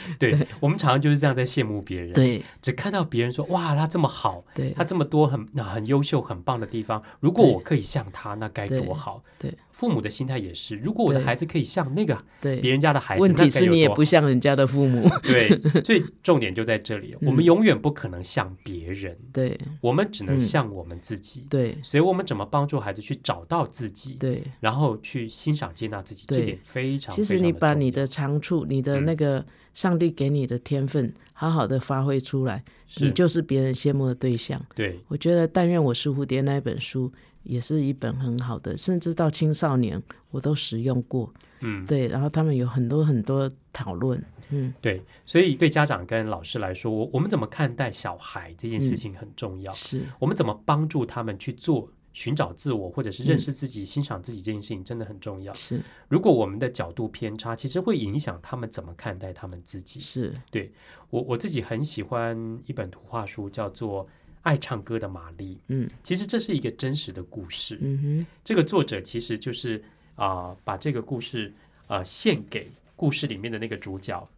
[0.19, 2.43] 对我们常常就是这样在羡慕别人，，对。
[2.61, 4.71] 只看到别人说哇他这么好，对。
[4.73, 9.23] 他这么多很很优秀很棒的地方，如果我可以像他，那该多好。
[9.39, 12.61] 对，父母的心态也是，如果我的孩子可以像那个对。
[12.61, 15.09] 别，人家的孩子，问题是你也不像人家的父母。
[15.23, 15.49] 对，
[15.83, 19.59] 所以重点就在这里， 我们嗯永远不可能像别人，对。
[19.81, 20.41] 我们只能嗯。
[20.41, 21.47] 像我们自己。
[21.51, 21.77] 对。
[21.83, 27.15] 所以，我们怎么帮助孩子去找到自己，对，然后去欣赏、接纳自己，这点非常。
[27.15, 29.05] 其实你把你的长处、你的嗯。
[29.05, 32.63] 那个上帝给你的天分，好好的发挥出来，
[32.99, 34.61] 你就是别人羡慕的对象。
[34.75, 41.33] 对，我觉得《但愿我是蝴蝶》那本书也是一本很好的，甚至到青少年我都使用过。
[41.61, 44.23] 嗯，对，然后他们有很多很多讨论。
[44.51, 49.73] 嗯，对，所以对家长跟老师来说，我我们怎么看待小孩这件事嗯情很重要。
[49.73, 55.53] 是我们怎么帮助他们去做寻找自我，或者是认嗯识自己、欣赏自己这件事情，真的很重要。
[55.55, 60.01] 是如果我们的角度偏差，其实会影响他们怎么看待他们自己。
[60.01, 60.73] 是对，
[61.11, 64.05] 我我自己很喜欢一本图画书，叫做
[64.43, 65.55] 《爱唱歌的玛丽》。
[65.69, 67.79] 嗯其实这是一个真实的故事。
[67.81, 69.83] 嗯哼，这个作者其实就是
[70.15, 71.53] 啊、把这个故事
[71.87, 74.29] 啊、献给故事里面的那个主角，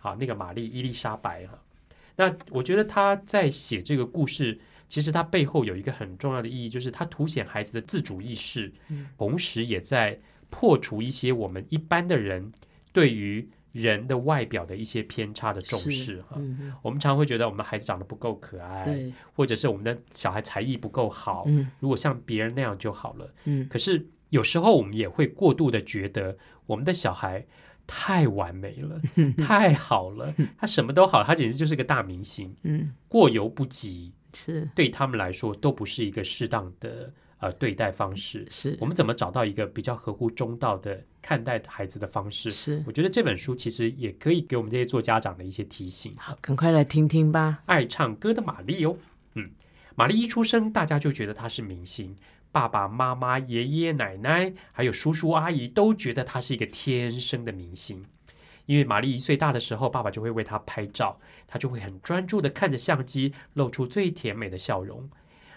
[0.00, 1.58] 啊，那个玛丽伊丽莎白哈。
[2.16, 10.18] 那我觉得他在写这个故事，其实它背后有一个很重要的意义，就是它凸显孩子的自主意识，嗯同时也在
[10.50, 12.52] 破除一些我们一般的人
[12.92, 16.36] 对于人的外表的一些偏差的重视哈。
[16.36, 23.34] 嗯，我们常会觉得我们孩子长得不够可爱，或者是我们的小孩才艺不够好，嗯如果像别人那样就好了。
[23.44, 27.44] 嗯可是有时候我们也会过度的觉得我们的小孩
[27.86, 29.00] 太完美了，
[29.44, 32.54] 太好了，他什么都好，他简直就是个大明星。
[32.62, 38.46] 嗯，过犹不及，是对他们来说都不是一个适当的呃对待方式。
[38.50, 42.50] 是我们怎么找到一个比较合乎中道的看待孩子的方式？
[42.50, 46.14] 是，我觉得这本书其实也可以给我们这些做家长的一些提醒。
[46.18, 47.62] 好，赶快来听听吧。
[47.66, 48.96] 爱唱歌的玛丽哦。
[49.34, 49.50] 嗯，
[49.94, 52.14] 玛丽一出生，大家就觉得她是明星，
[52.52, 58.04] 爸爸妈妈、爷爷奶奶还有叔叔阿姨都觉得她是一个天生的明星。
[58.66, 65.08] 因为玛丽一岁大的时候，爸爸就会为她拍照，她就会很专注的看着相机，露出最甜美的笑容。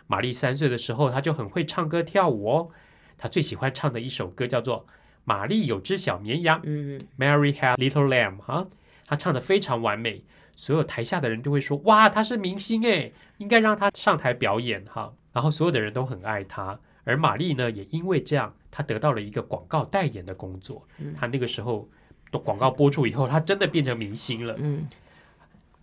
[0.08, 2.70] 玛丽三岁的时候，她就很会唱歌跳舞哦。
[3.17, 4.86] 她最喜欢唱的一首歌叫做
[5.24, 6.60] 《玛丽有只小绵羊》。
[6.65, 8.67] 嗯 Mary had little lamb 哈，
[9.06, 10.24] 她唱的非常完美，
[10.56, 15.13] 所有台下的人就会说哇，她是明星诶，应该让她上台表演哈。
[15.34, 20.88] 然后所有的人都很爱她，而玛丽呢，也因为这样，她得到了一个广告代言的工作。
[21.15, 24.56] 她那个时候的广告播出以后，他真的变成明星了。
[24.60, 24.88] 嗯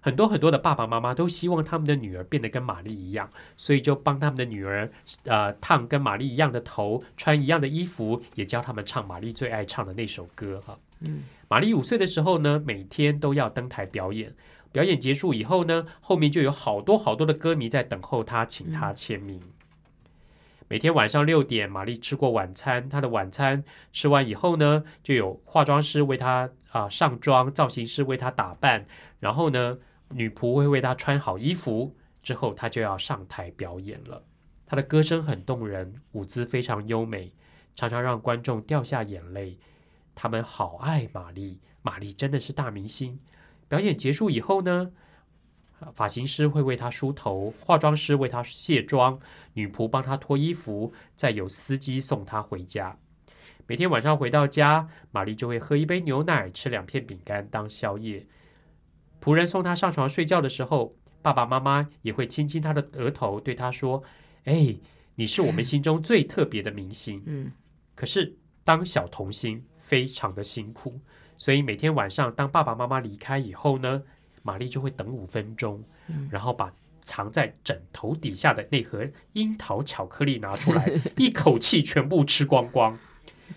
[0.00, 3.26] 很多很多的爸爸妈妈都希望他们的女儿变得跟玛丽一样，
[3.56, 4.86] 所以就帮他们的女儿
[5.24, 10.78] 呃烫跟玛丽一样的头，穿一样的衣服，也教他们唱玛丽最爱唱的那首歌哈。
[11.00, 14.30] 嗯，玛丽五岁的时候呢，每天都要登台表演。
[14.72, 19.40] 表演结束以后呢，后面就有好多好多的歌迷在等候他，请他签名。
[20.66, 28.86] 每天晚上六点，玛丽吃过晚餐，她的晚餐吃完以后呢，就有化妆师为她啊、上妆，造型师为她打扮，
[29.20, 34.24] 然后呢，女仆会为她穿好衣服，之后她就要上台表演了。
[34.66, 37.32] 她的歌声很动人，舞姿非常优美，
[37.76, 39.58] 常常让观众掉下眼泪。
[40.14, 43.20] 他们好爱玛丽，玛丽真的是大明星。
[43.68, 44.90] 表演结束以后呢，
[45.92, 49.20] 发型师会为她梳头，化妆师为她卸妆，
[49.54, 52.96] 女仆帮她脱衣服，再有司机送她回家。
[53.66, 58.26] 每天晚上回到家，玛丽就会喝一杯牛奶，吃两片饼干当宵夜。
[59.22, 64.02] 仆人送她上床睡觉的时候，爸爸妈妈也会亲亲她的额头，对她说
[64.44, 64.76] ：“哎，
[65.14, 67.50] 你是我们心中最特别的明星。”嗯
[67.94, 71.00] 可是当小童星非常的辛苦，
[71.38, 74.02] 所以每天晚上当爸爸妈妈离开以后呢，
[74.42, 76.70] 玛丽就会等五分钟，嗯然后把
[77.04, 82.98] 藏在枕头底下的那盒樱桃巧克力拿出来， 一口气全部吃光光。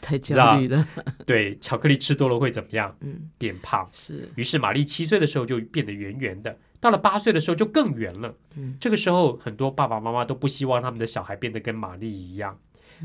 [0.02, 0.86] 太焦虑了。
[1.26, 2.96] 对，巧克力吃多了会怎么样？
[3.00, 3.90] 嗯，变胖。
[3.94, 8.36] 是于是玛丽七岁的时候就变得圆圆的，到了八岁的时候就更圆了。
[8.58, 12.60] 嗯这个时候很多爸爸妈妈都不希望他们的小孩变得跟玛丽一样，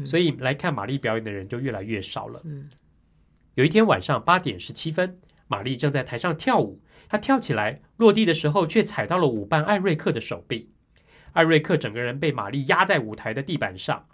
[0.05, 2.41] 所以来看玛丽表演的人就越来越少了。
[2.45, 2.69] 嗯
[3.55, 6.81] 有一天晚上八点十七分，玛丽正在台上跳舞，
[7.13, 10.71] 她跳起来落地的时候，却踩到了舞伴艾瑞克的手臂。
[11.35, 14.07] 艾瑞克整个人被玛丽压在舞台的地板上，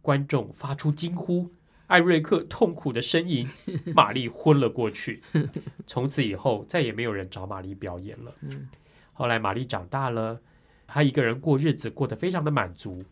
[0.00, 1.50] 观众发出惊呼，
[1.88, 3.46] 艾瑞克痛苦的呻吟，
[3.94, 5.22] 玛丽昏了过去。
[5.86, 8.32] 从此以后，再也没有人找玛丽表演了。
[9.12, 10.40] 后来玛丽长大了，
[10.86, 13.04] 她一个人过日子，过得非常的满足。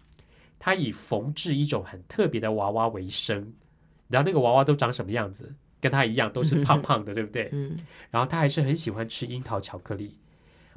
[0.59, 3.43] 她以缝制一种很特别的娃娃为生。
[3.43, 5.55] 你知道那个娃娃都长什么样子？
[5.81, 7.49] 跟他一样，都是 胖胖的，对不对？
[7.53, 7.79] 嗯
[8.11, 10.17] 然后他还是很喜欢吃樱桃巧克力。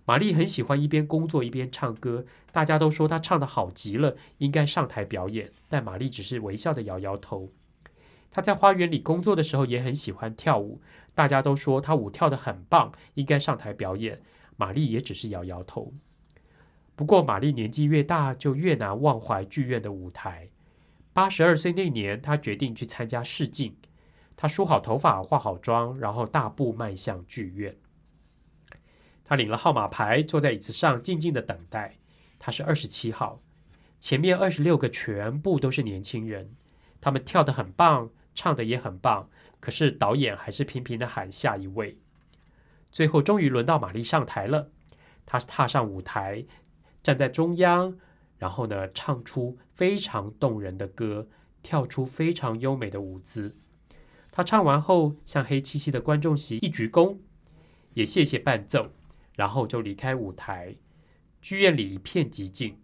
[0.06, 5.52] 玛丽很喜欢一边工作一边唱歌，大家都说她唱的好极了，应该上台表演。
[5.70, 7.50] 但玛丽只是微笑的摇摇头。
[8.32, 10.82] 她在花园里工作的时候也很喜欢跳舞，
[11.14, 14.22] 大家都说她舞跳的很棒，应该上台表演。
[14.58, 15.94] 玛丽也只是摇摇头。
[16.96, 20.50] 不过玛丽年纪越大，就越难忘怀剧院的舞台。
[21.14, 23.76] 八十二岁那年，她决定去参加试镜。
[24.42, 27.78] 她梳好头发，化好妆，然后大步迈向剧院。
[29.24, 32.00] 她领了号码牌，坐在椅子上，静静的等待。
[32.40, 33.40] 她是二十七号，
[34.00, 36.56] 前面二十六个全部都是年轻人，
[37.00, 39.30] 他们跳得很棒，唱得也很棒，
[39.60, 42.00] 可是导演还是频频的喊下一位。
[42.92, 44.72] 最后终于轮到玛丽上台了，
[45.24, 46.44] 她踏上舞台，
[47.04, 47.96] 站在中央，
[48.40, 51.28] 然后呢，唱出非常动人的歌，
[51.62, 53.56] 跳出非常优美的舞姿。
[54.32, 57.18] 她唱完后，向黑漆漆的观众席一鞠躬，
[57.94, 58.92] 也谢谢伴奏，
[59.36, 60.76] 然后就离开舞台。
[61.42, 62.78] 剧院里一片寂静，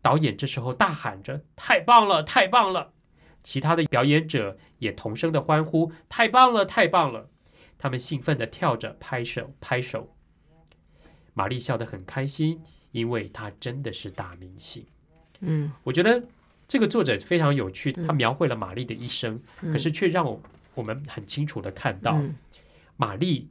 [0.00, 2.92] 导演这时候大喊着：“太棒了，太棒了！”
[3.42, 7.28] 其他的表演者也同声的欢呼：“太棒了，太棒了！”
[7.76, 10.14] 他们兴奋地跳着，拍手拍手。
[11.34, 12.60] 玛丽笑得很开心，
[12.92, 14.86] 因为她真的是大明星。
[15.40, 16.22] 嗯我觉得
[16.68, 20.40] 这个作者非常有趣，嗯他描绘了玛丽的一生，嗯可是却让我
[20.74, 22.34] 我们很清楚的看到，嗯
[22.96, 23.48] 玛丽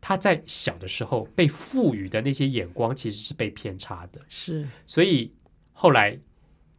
[0.00, 5.32] 她在小的时候被赋予的那些眼光其实是被偏差的，是所以
[5.72, 6.18] 后来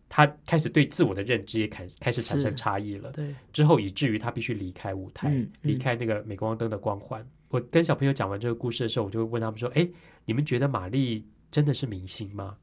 [0.07, 3.11] 她开始对自我的认知也开开始产生差异了。
[3.11, 7.27] 对之后以至于她必须离开舞台，嗯嗯离开那个镁光灯的光环。
[7.49, 9.87] 我跟小朋友讲完这个故事的时候，我就会问他们说：“哎，
[10.25, 12.57] 你们觉得玛丽真的是明星吗？”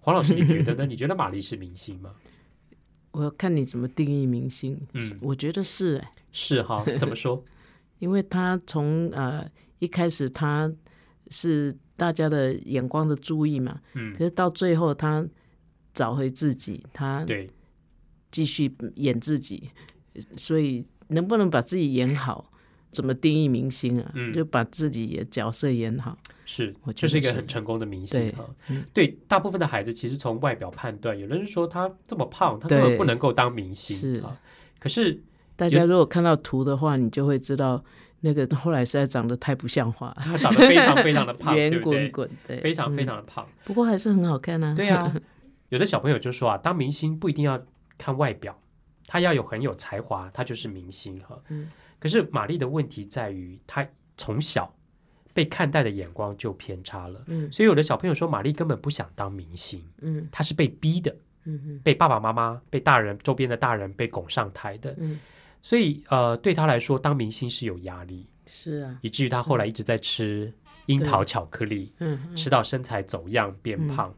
[0.00, 0.86] 黄老师，你觉得呢？
[0.86, 2.14] 你觉得玛丽是明星吗？
[3.12, 4.80] 我要看你怎么定义明星。
[4.92, 7.42] 嗯我觉得是、欸，是哈，怎么说？
[7.98, 9.44] 因为他从呃
[9.80, 10.72] 一开始他
[11.30, 15.26] 是大家的眼光的注意嘛，嗯可，是到最后他
[15.92, 17.50] 找回自己，他对，
[18.30, 19.70] 继续演自己，
[20.36, 22.52] 所以能不能把自己演好，
[22.98, 24.10] 怎么定义明星啊？
[24.14, 26.18] 嗯就把自己也角色演好。
[26.44, 28.34] 是，我就是一个很成功的明星
[28.92, 34.36] 对大部分的孩子其实从外表判断，有人说他这么胖，他根本不能够当明星是啊。
[34.80, 35.22] 可是，
[35.54, 37.84] 大家如果看到图的话，你就会知道
[38.22, 42.10] 那个 后来实在长得太不像话，他长得非常非常的胖， 圆滚？
[42.10, 43.46] 滚，对，非常非嗯常的胖。
[43.64, 44.74] 不过还是很好看啊。
[44.74, 45.14] 对啊，
[45.70, 47.62] 有的小朋友就说啊，当明星不一定要
[47.96, 48.58] 看外表，
[49.06, 51.38] 他要有很有才华，他就是明星哈。
[51.50, 51.68] 嗯
[51.98, 53.86] 可是玛丽的问题在于，她
[54.16, 54.72] 从小
[55.32, 57.22] 被看待的眼光就偏差了。
[57.26, 57.50] 嗯。
[57.52, 60.28] 所以有的小朋友说，玛丽根本不想当明星，嗯。
[60.30, 64.94] 她是被逼的，嗯嗯被爸爸妈妈、被大人周边的大人被拱上台的。
[64.98, 65.18] 嗯，
[65.62, 70.52] 所以呃，对她来说，当明星是有压力，是啊，以至于她后来一直在吃
[70.86, 72.36] 樱桃巧克力，嗯嗯。
[72.36, 74.14] 吃到身材走样变胖。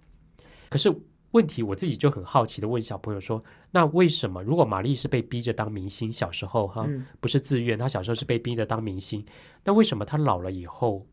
[0.69, 0.95] 可是
[1.33, 9.25] 问题我自己就很好奇的问小朋友说：那为什么如果玛丽是被逼着当明星，小时候哈、嗯不是自愿，她小时候是被逼着当明星，
[9.65, 11.07] 那为什么她老了以后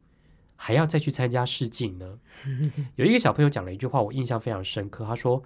[0.56, 2.20] 还要再去参加试镜呢？
[2.96, 5.44] 有一个小朋友讲了一句话，我印象非常深刻，他说：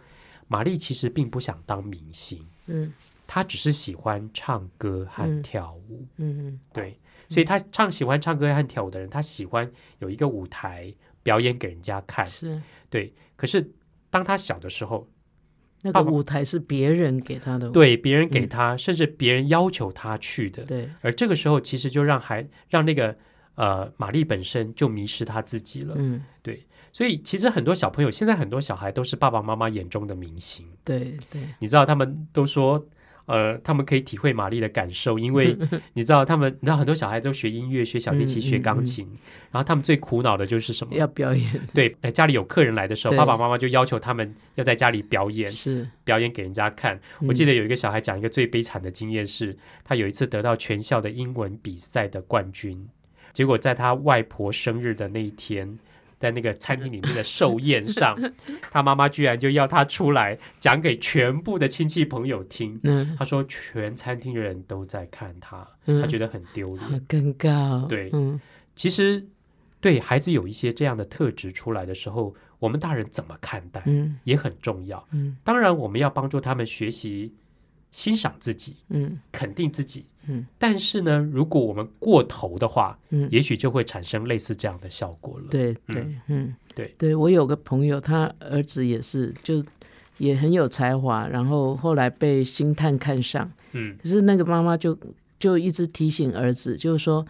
[0.48, 2.94] 玛丽其实并不想当明星，嗯
[3.28, 6.06] 她只是喜欢唱歌和嗯跳舞。
[6.18, 6.98] 嗯嗯对，
[7.30, 9.70] 所以她唱喜欢唱歌和跳舞的人，她喜欢
[10.00, 10.94] 有一个舞台
[11.24, 12.26] 表演给人家看。
[12.26, 13.70] 是对，可是
[14.12, 15.10] 当他小的时候，
[15.82, 23.18] 那个舞台是别人给他的，对别人给嗯他，甚至别人要求他去的，对而这个时候其实就让孩让那个
[23.56, 25.96] 呃玛丽本身就迷失他自己了。
[25.98, 30.68] 嗯对所以其实很多小朋友，现在很多小孩都是爸爸妈妈眼中的明星。
[30.84, 32.86] 对对，你知道他们都说。
[33.26, 35.58] 呃，他们可以体会玛丽的感受，因为
[35.94, 39.08] 你知道他们，你知道很多小孩都学音乐、学小提琴、学钢琴，
[39.52, 40.94] 然后他们最苦恼的就是什么？
[40.96, 41.62] 要表演。
[41.74, 47.00] 对，呃家里有客人来的时候，爸爸妈妈就要求他们要在家里表演，是，表演给人家看。
[47.28, 52.88] 我记得得有一个小孩讲一个最悲惨的经验是，他有一次得到全校的英文比赛的冠军，
[53.34, 55.78] 结果在他外婆生日的那一天，
[56.22, 58.16] 在那个餐厅里面的寿宴上，
[58.70, 62.80] 他妈妈居然就要他出来讲给全部的亲戚朋友听。
[62.84, 63.16] 嗯。
[63.18, 66.00] 他说全餐厅的人都在看他，嗯。
[66.00, 66.80] 他觉得很丢脸。
[66.88, 68.12] 好尴尬哦，对。
[68.14, 68.40] 嗯。
[68.76, 69.26] 其实
[69.80, 74.20] 对孩子有一些这样的特质出来的时候，我们大人怎么看待嗯。
[74.24, 75.04] 也很重要。
[75.12, 75.36] 嗯。
[75.44, 77.34] 当然，我们要帮助他们学习
[77.92, 79.20] 欣赏自己，嗯。
[79.32, 80.06] 肯定自己。
[80.28, 85.96] 嗯，但是呢，如果我们过头的话，嗯，也许就会产生类似这样的效果了。，对嗯。
[85.96, 86.96] 对，嗯，对。
[86.98, 89.64] 对，我有个朋友，他儿子也是，就
[90.20, 93.98] 也很有才华，然后后来被星探看上，嗯。
[94.02, 94.96] 可是那个妈妈就
[95.40, 97.26] 就一直提醒儿子，就是说，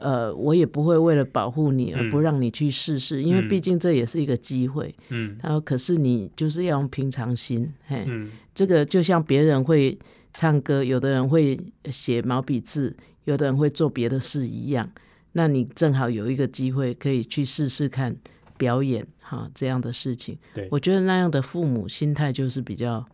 [0.00, 2.22] 呃，我也不会为了保护你而不嗯。
[2.22, 3.48] 让你去试试，因为嗯。
[3.48, 4.94] 毕竟这也是一个机会。
[5.10, 5.36] 嗯。
[5.38, 8.30] 他说，可是你就是要用平常心，嘿，嗯。
[8.54, 9.98] 这个就像别人会
[10.32, 11.58] 唱歌，有的人会
[11.90, 14.90] 写毛笔字，有的人会做别的事一样。
[15.32, 18.16] 那你正好有一个机会可以去试试看
[18.58, 20.36] 表演哈这样的事情。
[20.54, 20.66] 对。
[20.70, 23.06] 我觉得那样的父母心态就是比较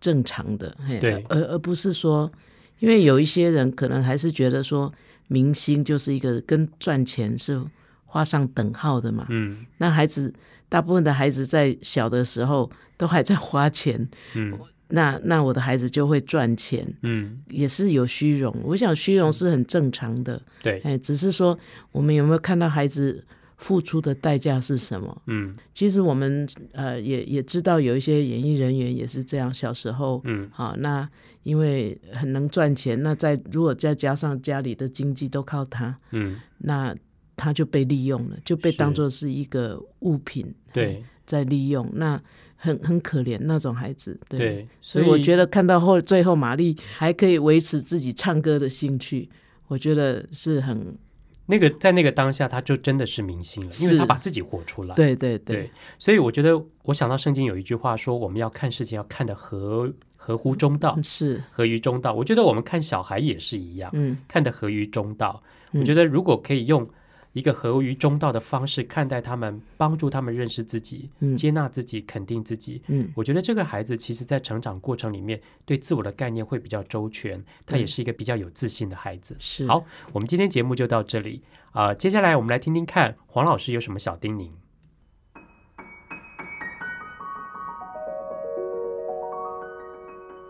[0.00, 1.24] 正常的，嘿，对。
[1.28, 2.30] 而而不是说，
[2.78, 4.92] 因为有一些人可能还是觉得说
[5.32, 7.60] 明星就是一个跟赚钱是
[8.04, 9.26] 画上等号的嘛。
[9.30, 9.64] 嗯。
[9.78, 10.32] 那孩子
[10.68, 14.58] 大部分的孩子在小的时候都还在花钱，嗯。
[14.94, 18.54] 那那我的孩子就会赚钱，嗯，也是有虚荣。
[18.62, 21.58] 我想虚荣是很正常的，对，哎，只是说
[21.92, 23.24] 我们有没有看到孩子
[23.62, 25.22] 付出的代价是什么？
[25.26, 25.56] 嗯。
[25.72, 30.50] 其实我们呃也也知道有一些演艺人员也是这样，小时候嗯。
[30.52, 31.08] 好、那
[31.44, 36.94] 因为很能赚钱，那再如果再加上家里的经济都靠他，嗯，那
[37.36, 41.02] 他就被利用了，就被当做是一个物品，对。
[41.24, 42.20] 在利用，那
[42.56, 44.38] 很很可怜那种孩子，对。
[44.38, 49.30] 对，所以我觉得得看到后最后，玛丽还可以维持自己唱歌的兴趣，
[49.68, 50.98] 我觉得是很
[51.46, 54.94] 那个在那个当下，他就真的是明星了，因为他把自己活出来。
[54.94, 62.12] 对对对，所以我觉得我想到圣经有一句话说，我们要看事情要看的合合乎中道，是合于中道。
[62.14, 65.42] 我觉得我们看小孩也是一样，嗯看的合于中道。
[65.72, 66.88] 嗯我觉得如果可以用
[67.32, 72.82] 一个合于中道的方式看待他们，帮助他们认识自己、嗯接纳自己、肯定自己。
[72.88, 79.36] 嗯我觉得这个孩子其实在成长过程里面对自我的概念会比较周全，他也是一个比较有自信的孩子。
[79.38, 84.50] 是好，我们今天节目就到这里啊、接下来我们来听听看黄老师有什么小叮咛。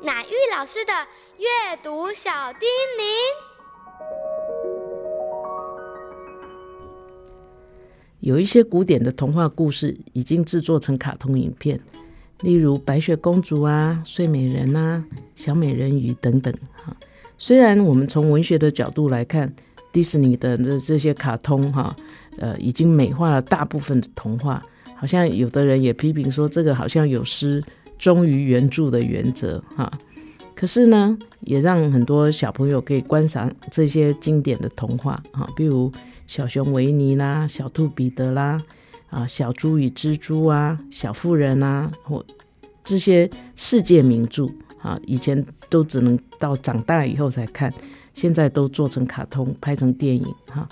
[0.02, 0.92] 乃玉老师的
[1.38, 2.68] 阅读小叮
[2.98, 4.31] 咛。
[8.22, 11.78] 有一些古典的童话故事已经制作成卡通影片，
[12.42, 15.04] 例如白雪公主啊、睡美人啊、
[15.34, 16.96] 小美人鱼等等哈。
[17.36, 19.52] 虽然我们从文学的角度来看，
[19.92, 21.96] 迪士尼的这这些卡通哈，
[22.38, 24.64] 呃，已经美化了大部分的童话，
[24.94, 27.60] 好像有的人也批评说这个好像有失
[27.98, 29.92] 忠于原著的原则哈。
[30.54, 35.90] 可是呢，也让很多小朋友可以观赏这些经典的童话哈，比如
[36.26, 38.62] 小熊维尼啦、小兔彼得啦、
[39.10, 42.24] 啊小猪与蜘蛛啊、小妇人啊，或
[42.82, 44.48] 这些世界名著
[44.80, 47.72] 啊，以前都只能到长大以后才看，
[48.14, 50.68] 现在都做成卡通，拍成电影哈。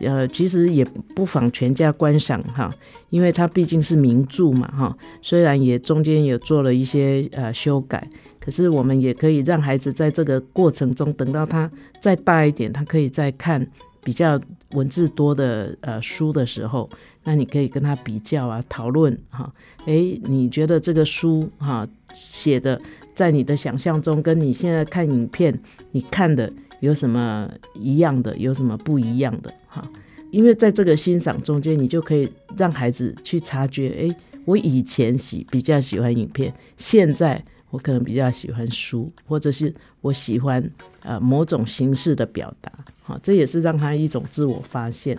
[0.00, 0.82] 呃，其实也
[1.14, 2.72] 不妨全家观赏哈，
[3.10, 4.96] 因为它毕竟是名著嘛哈。
[5.20, 8.08] 虽然也中间也做了一些呃修改，
[8.40, 11.70] 可是我们也可以让孩子在这个过程中，等到他
[12.00, 13.66] 再大一点，他可以再看
[14.02, 14.40] 比较
[14.72, 16.88] 文字多的呃书的时候，
[17.24, 19.52] 那你可以跟他比较啊，讨论哈。
[19.86, 22.80] 诶，你觉得这个书哈写的，
[23.14, 25.58] 在你的想象中，跟你现在看影片
[25.90, 29.86] 你看的有什么一样的，有什么不一样的哈？
[30.30, 34.14] 因为在这个欣赏中间，你就可以让孩子去察觉，诶，
[34.44, 40.70] 我以前喜比较喜欢影片，现在我可能比较喜欢书，或者是我喜欢
[41.04, 45.16] 呃某种形式的表达，好，这也是让他一种自我发现。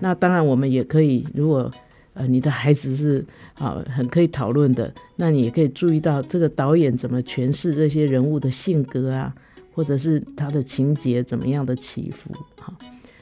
[0.00, 1.70] 那当然，我们也可以，如果
[2.14, 3.24] 呃你的孩子是
[3.54, 9.34] 啊很可以讨论的，那你也可以注意到这个导演怎么诠释这些人物的性格啊，
[9.72, 12.76] 或者是他的情节怎么样的起伏，哈。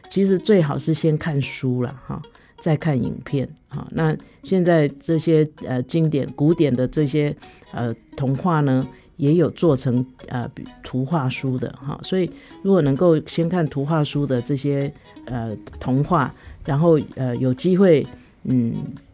[0.08, 2.20] 其实最好是先看书了哈，
[2.62, 3.84] 再看影片哈。
[3.90, 7.36] 那现在这些呃经典古典的这些
[7.72, 8.86] 呃童话呢，
[9.16, 10.48] 也有做成呃
[10.84, 11.98] 图画书的哈。
[12.04, 12.30] 所以
[12.62, 14.92] 如果能够先看图画书的这些
[15.24, 16.32] 呃童话，
[16.64, 18.06] 然后呃有机会
[18.44, 18.72] 嗯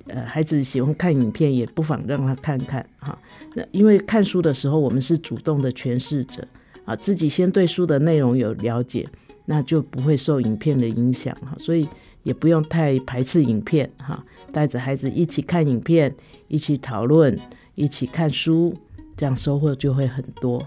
[0.09, 3.19] 呃孩子喜欢看影片，也不妨让他看看哈。
[3.55, 6.47] 那因为看书的时候，我们是主动的诠释者
[6.85, 9.07] 啊，自己先对书的内容有了解。
[9.51, 11.89] 那就不会受影片的影响哈，所以
[12.29, 14.23] 也不用太排斥影片哈。
[14.53, 16.15] 带着孩子一起看影片，
[16.47, 17.39] 一起讨论，
[17.75, 18.75] 一起看书，
[19.17, 20.63] 这样收获就会很多。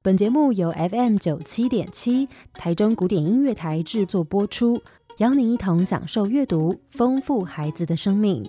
[0.00, 4.82] 本节目由 FM 九七点七台中古典音乐台制作播出，
[5.18, 8.48] 邀您一同享受阅读，丰富孩子的生命。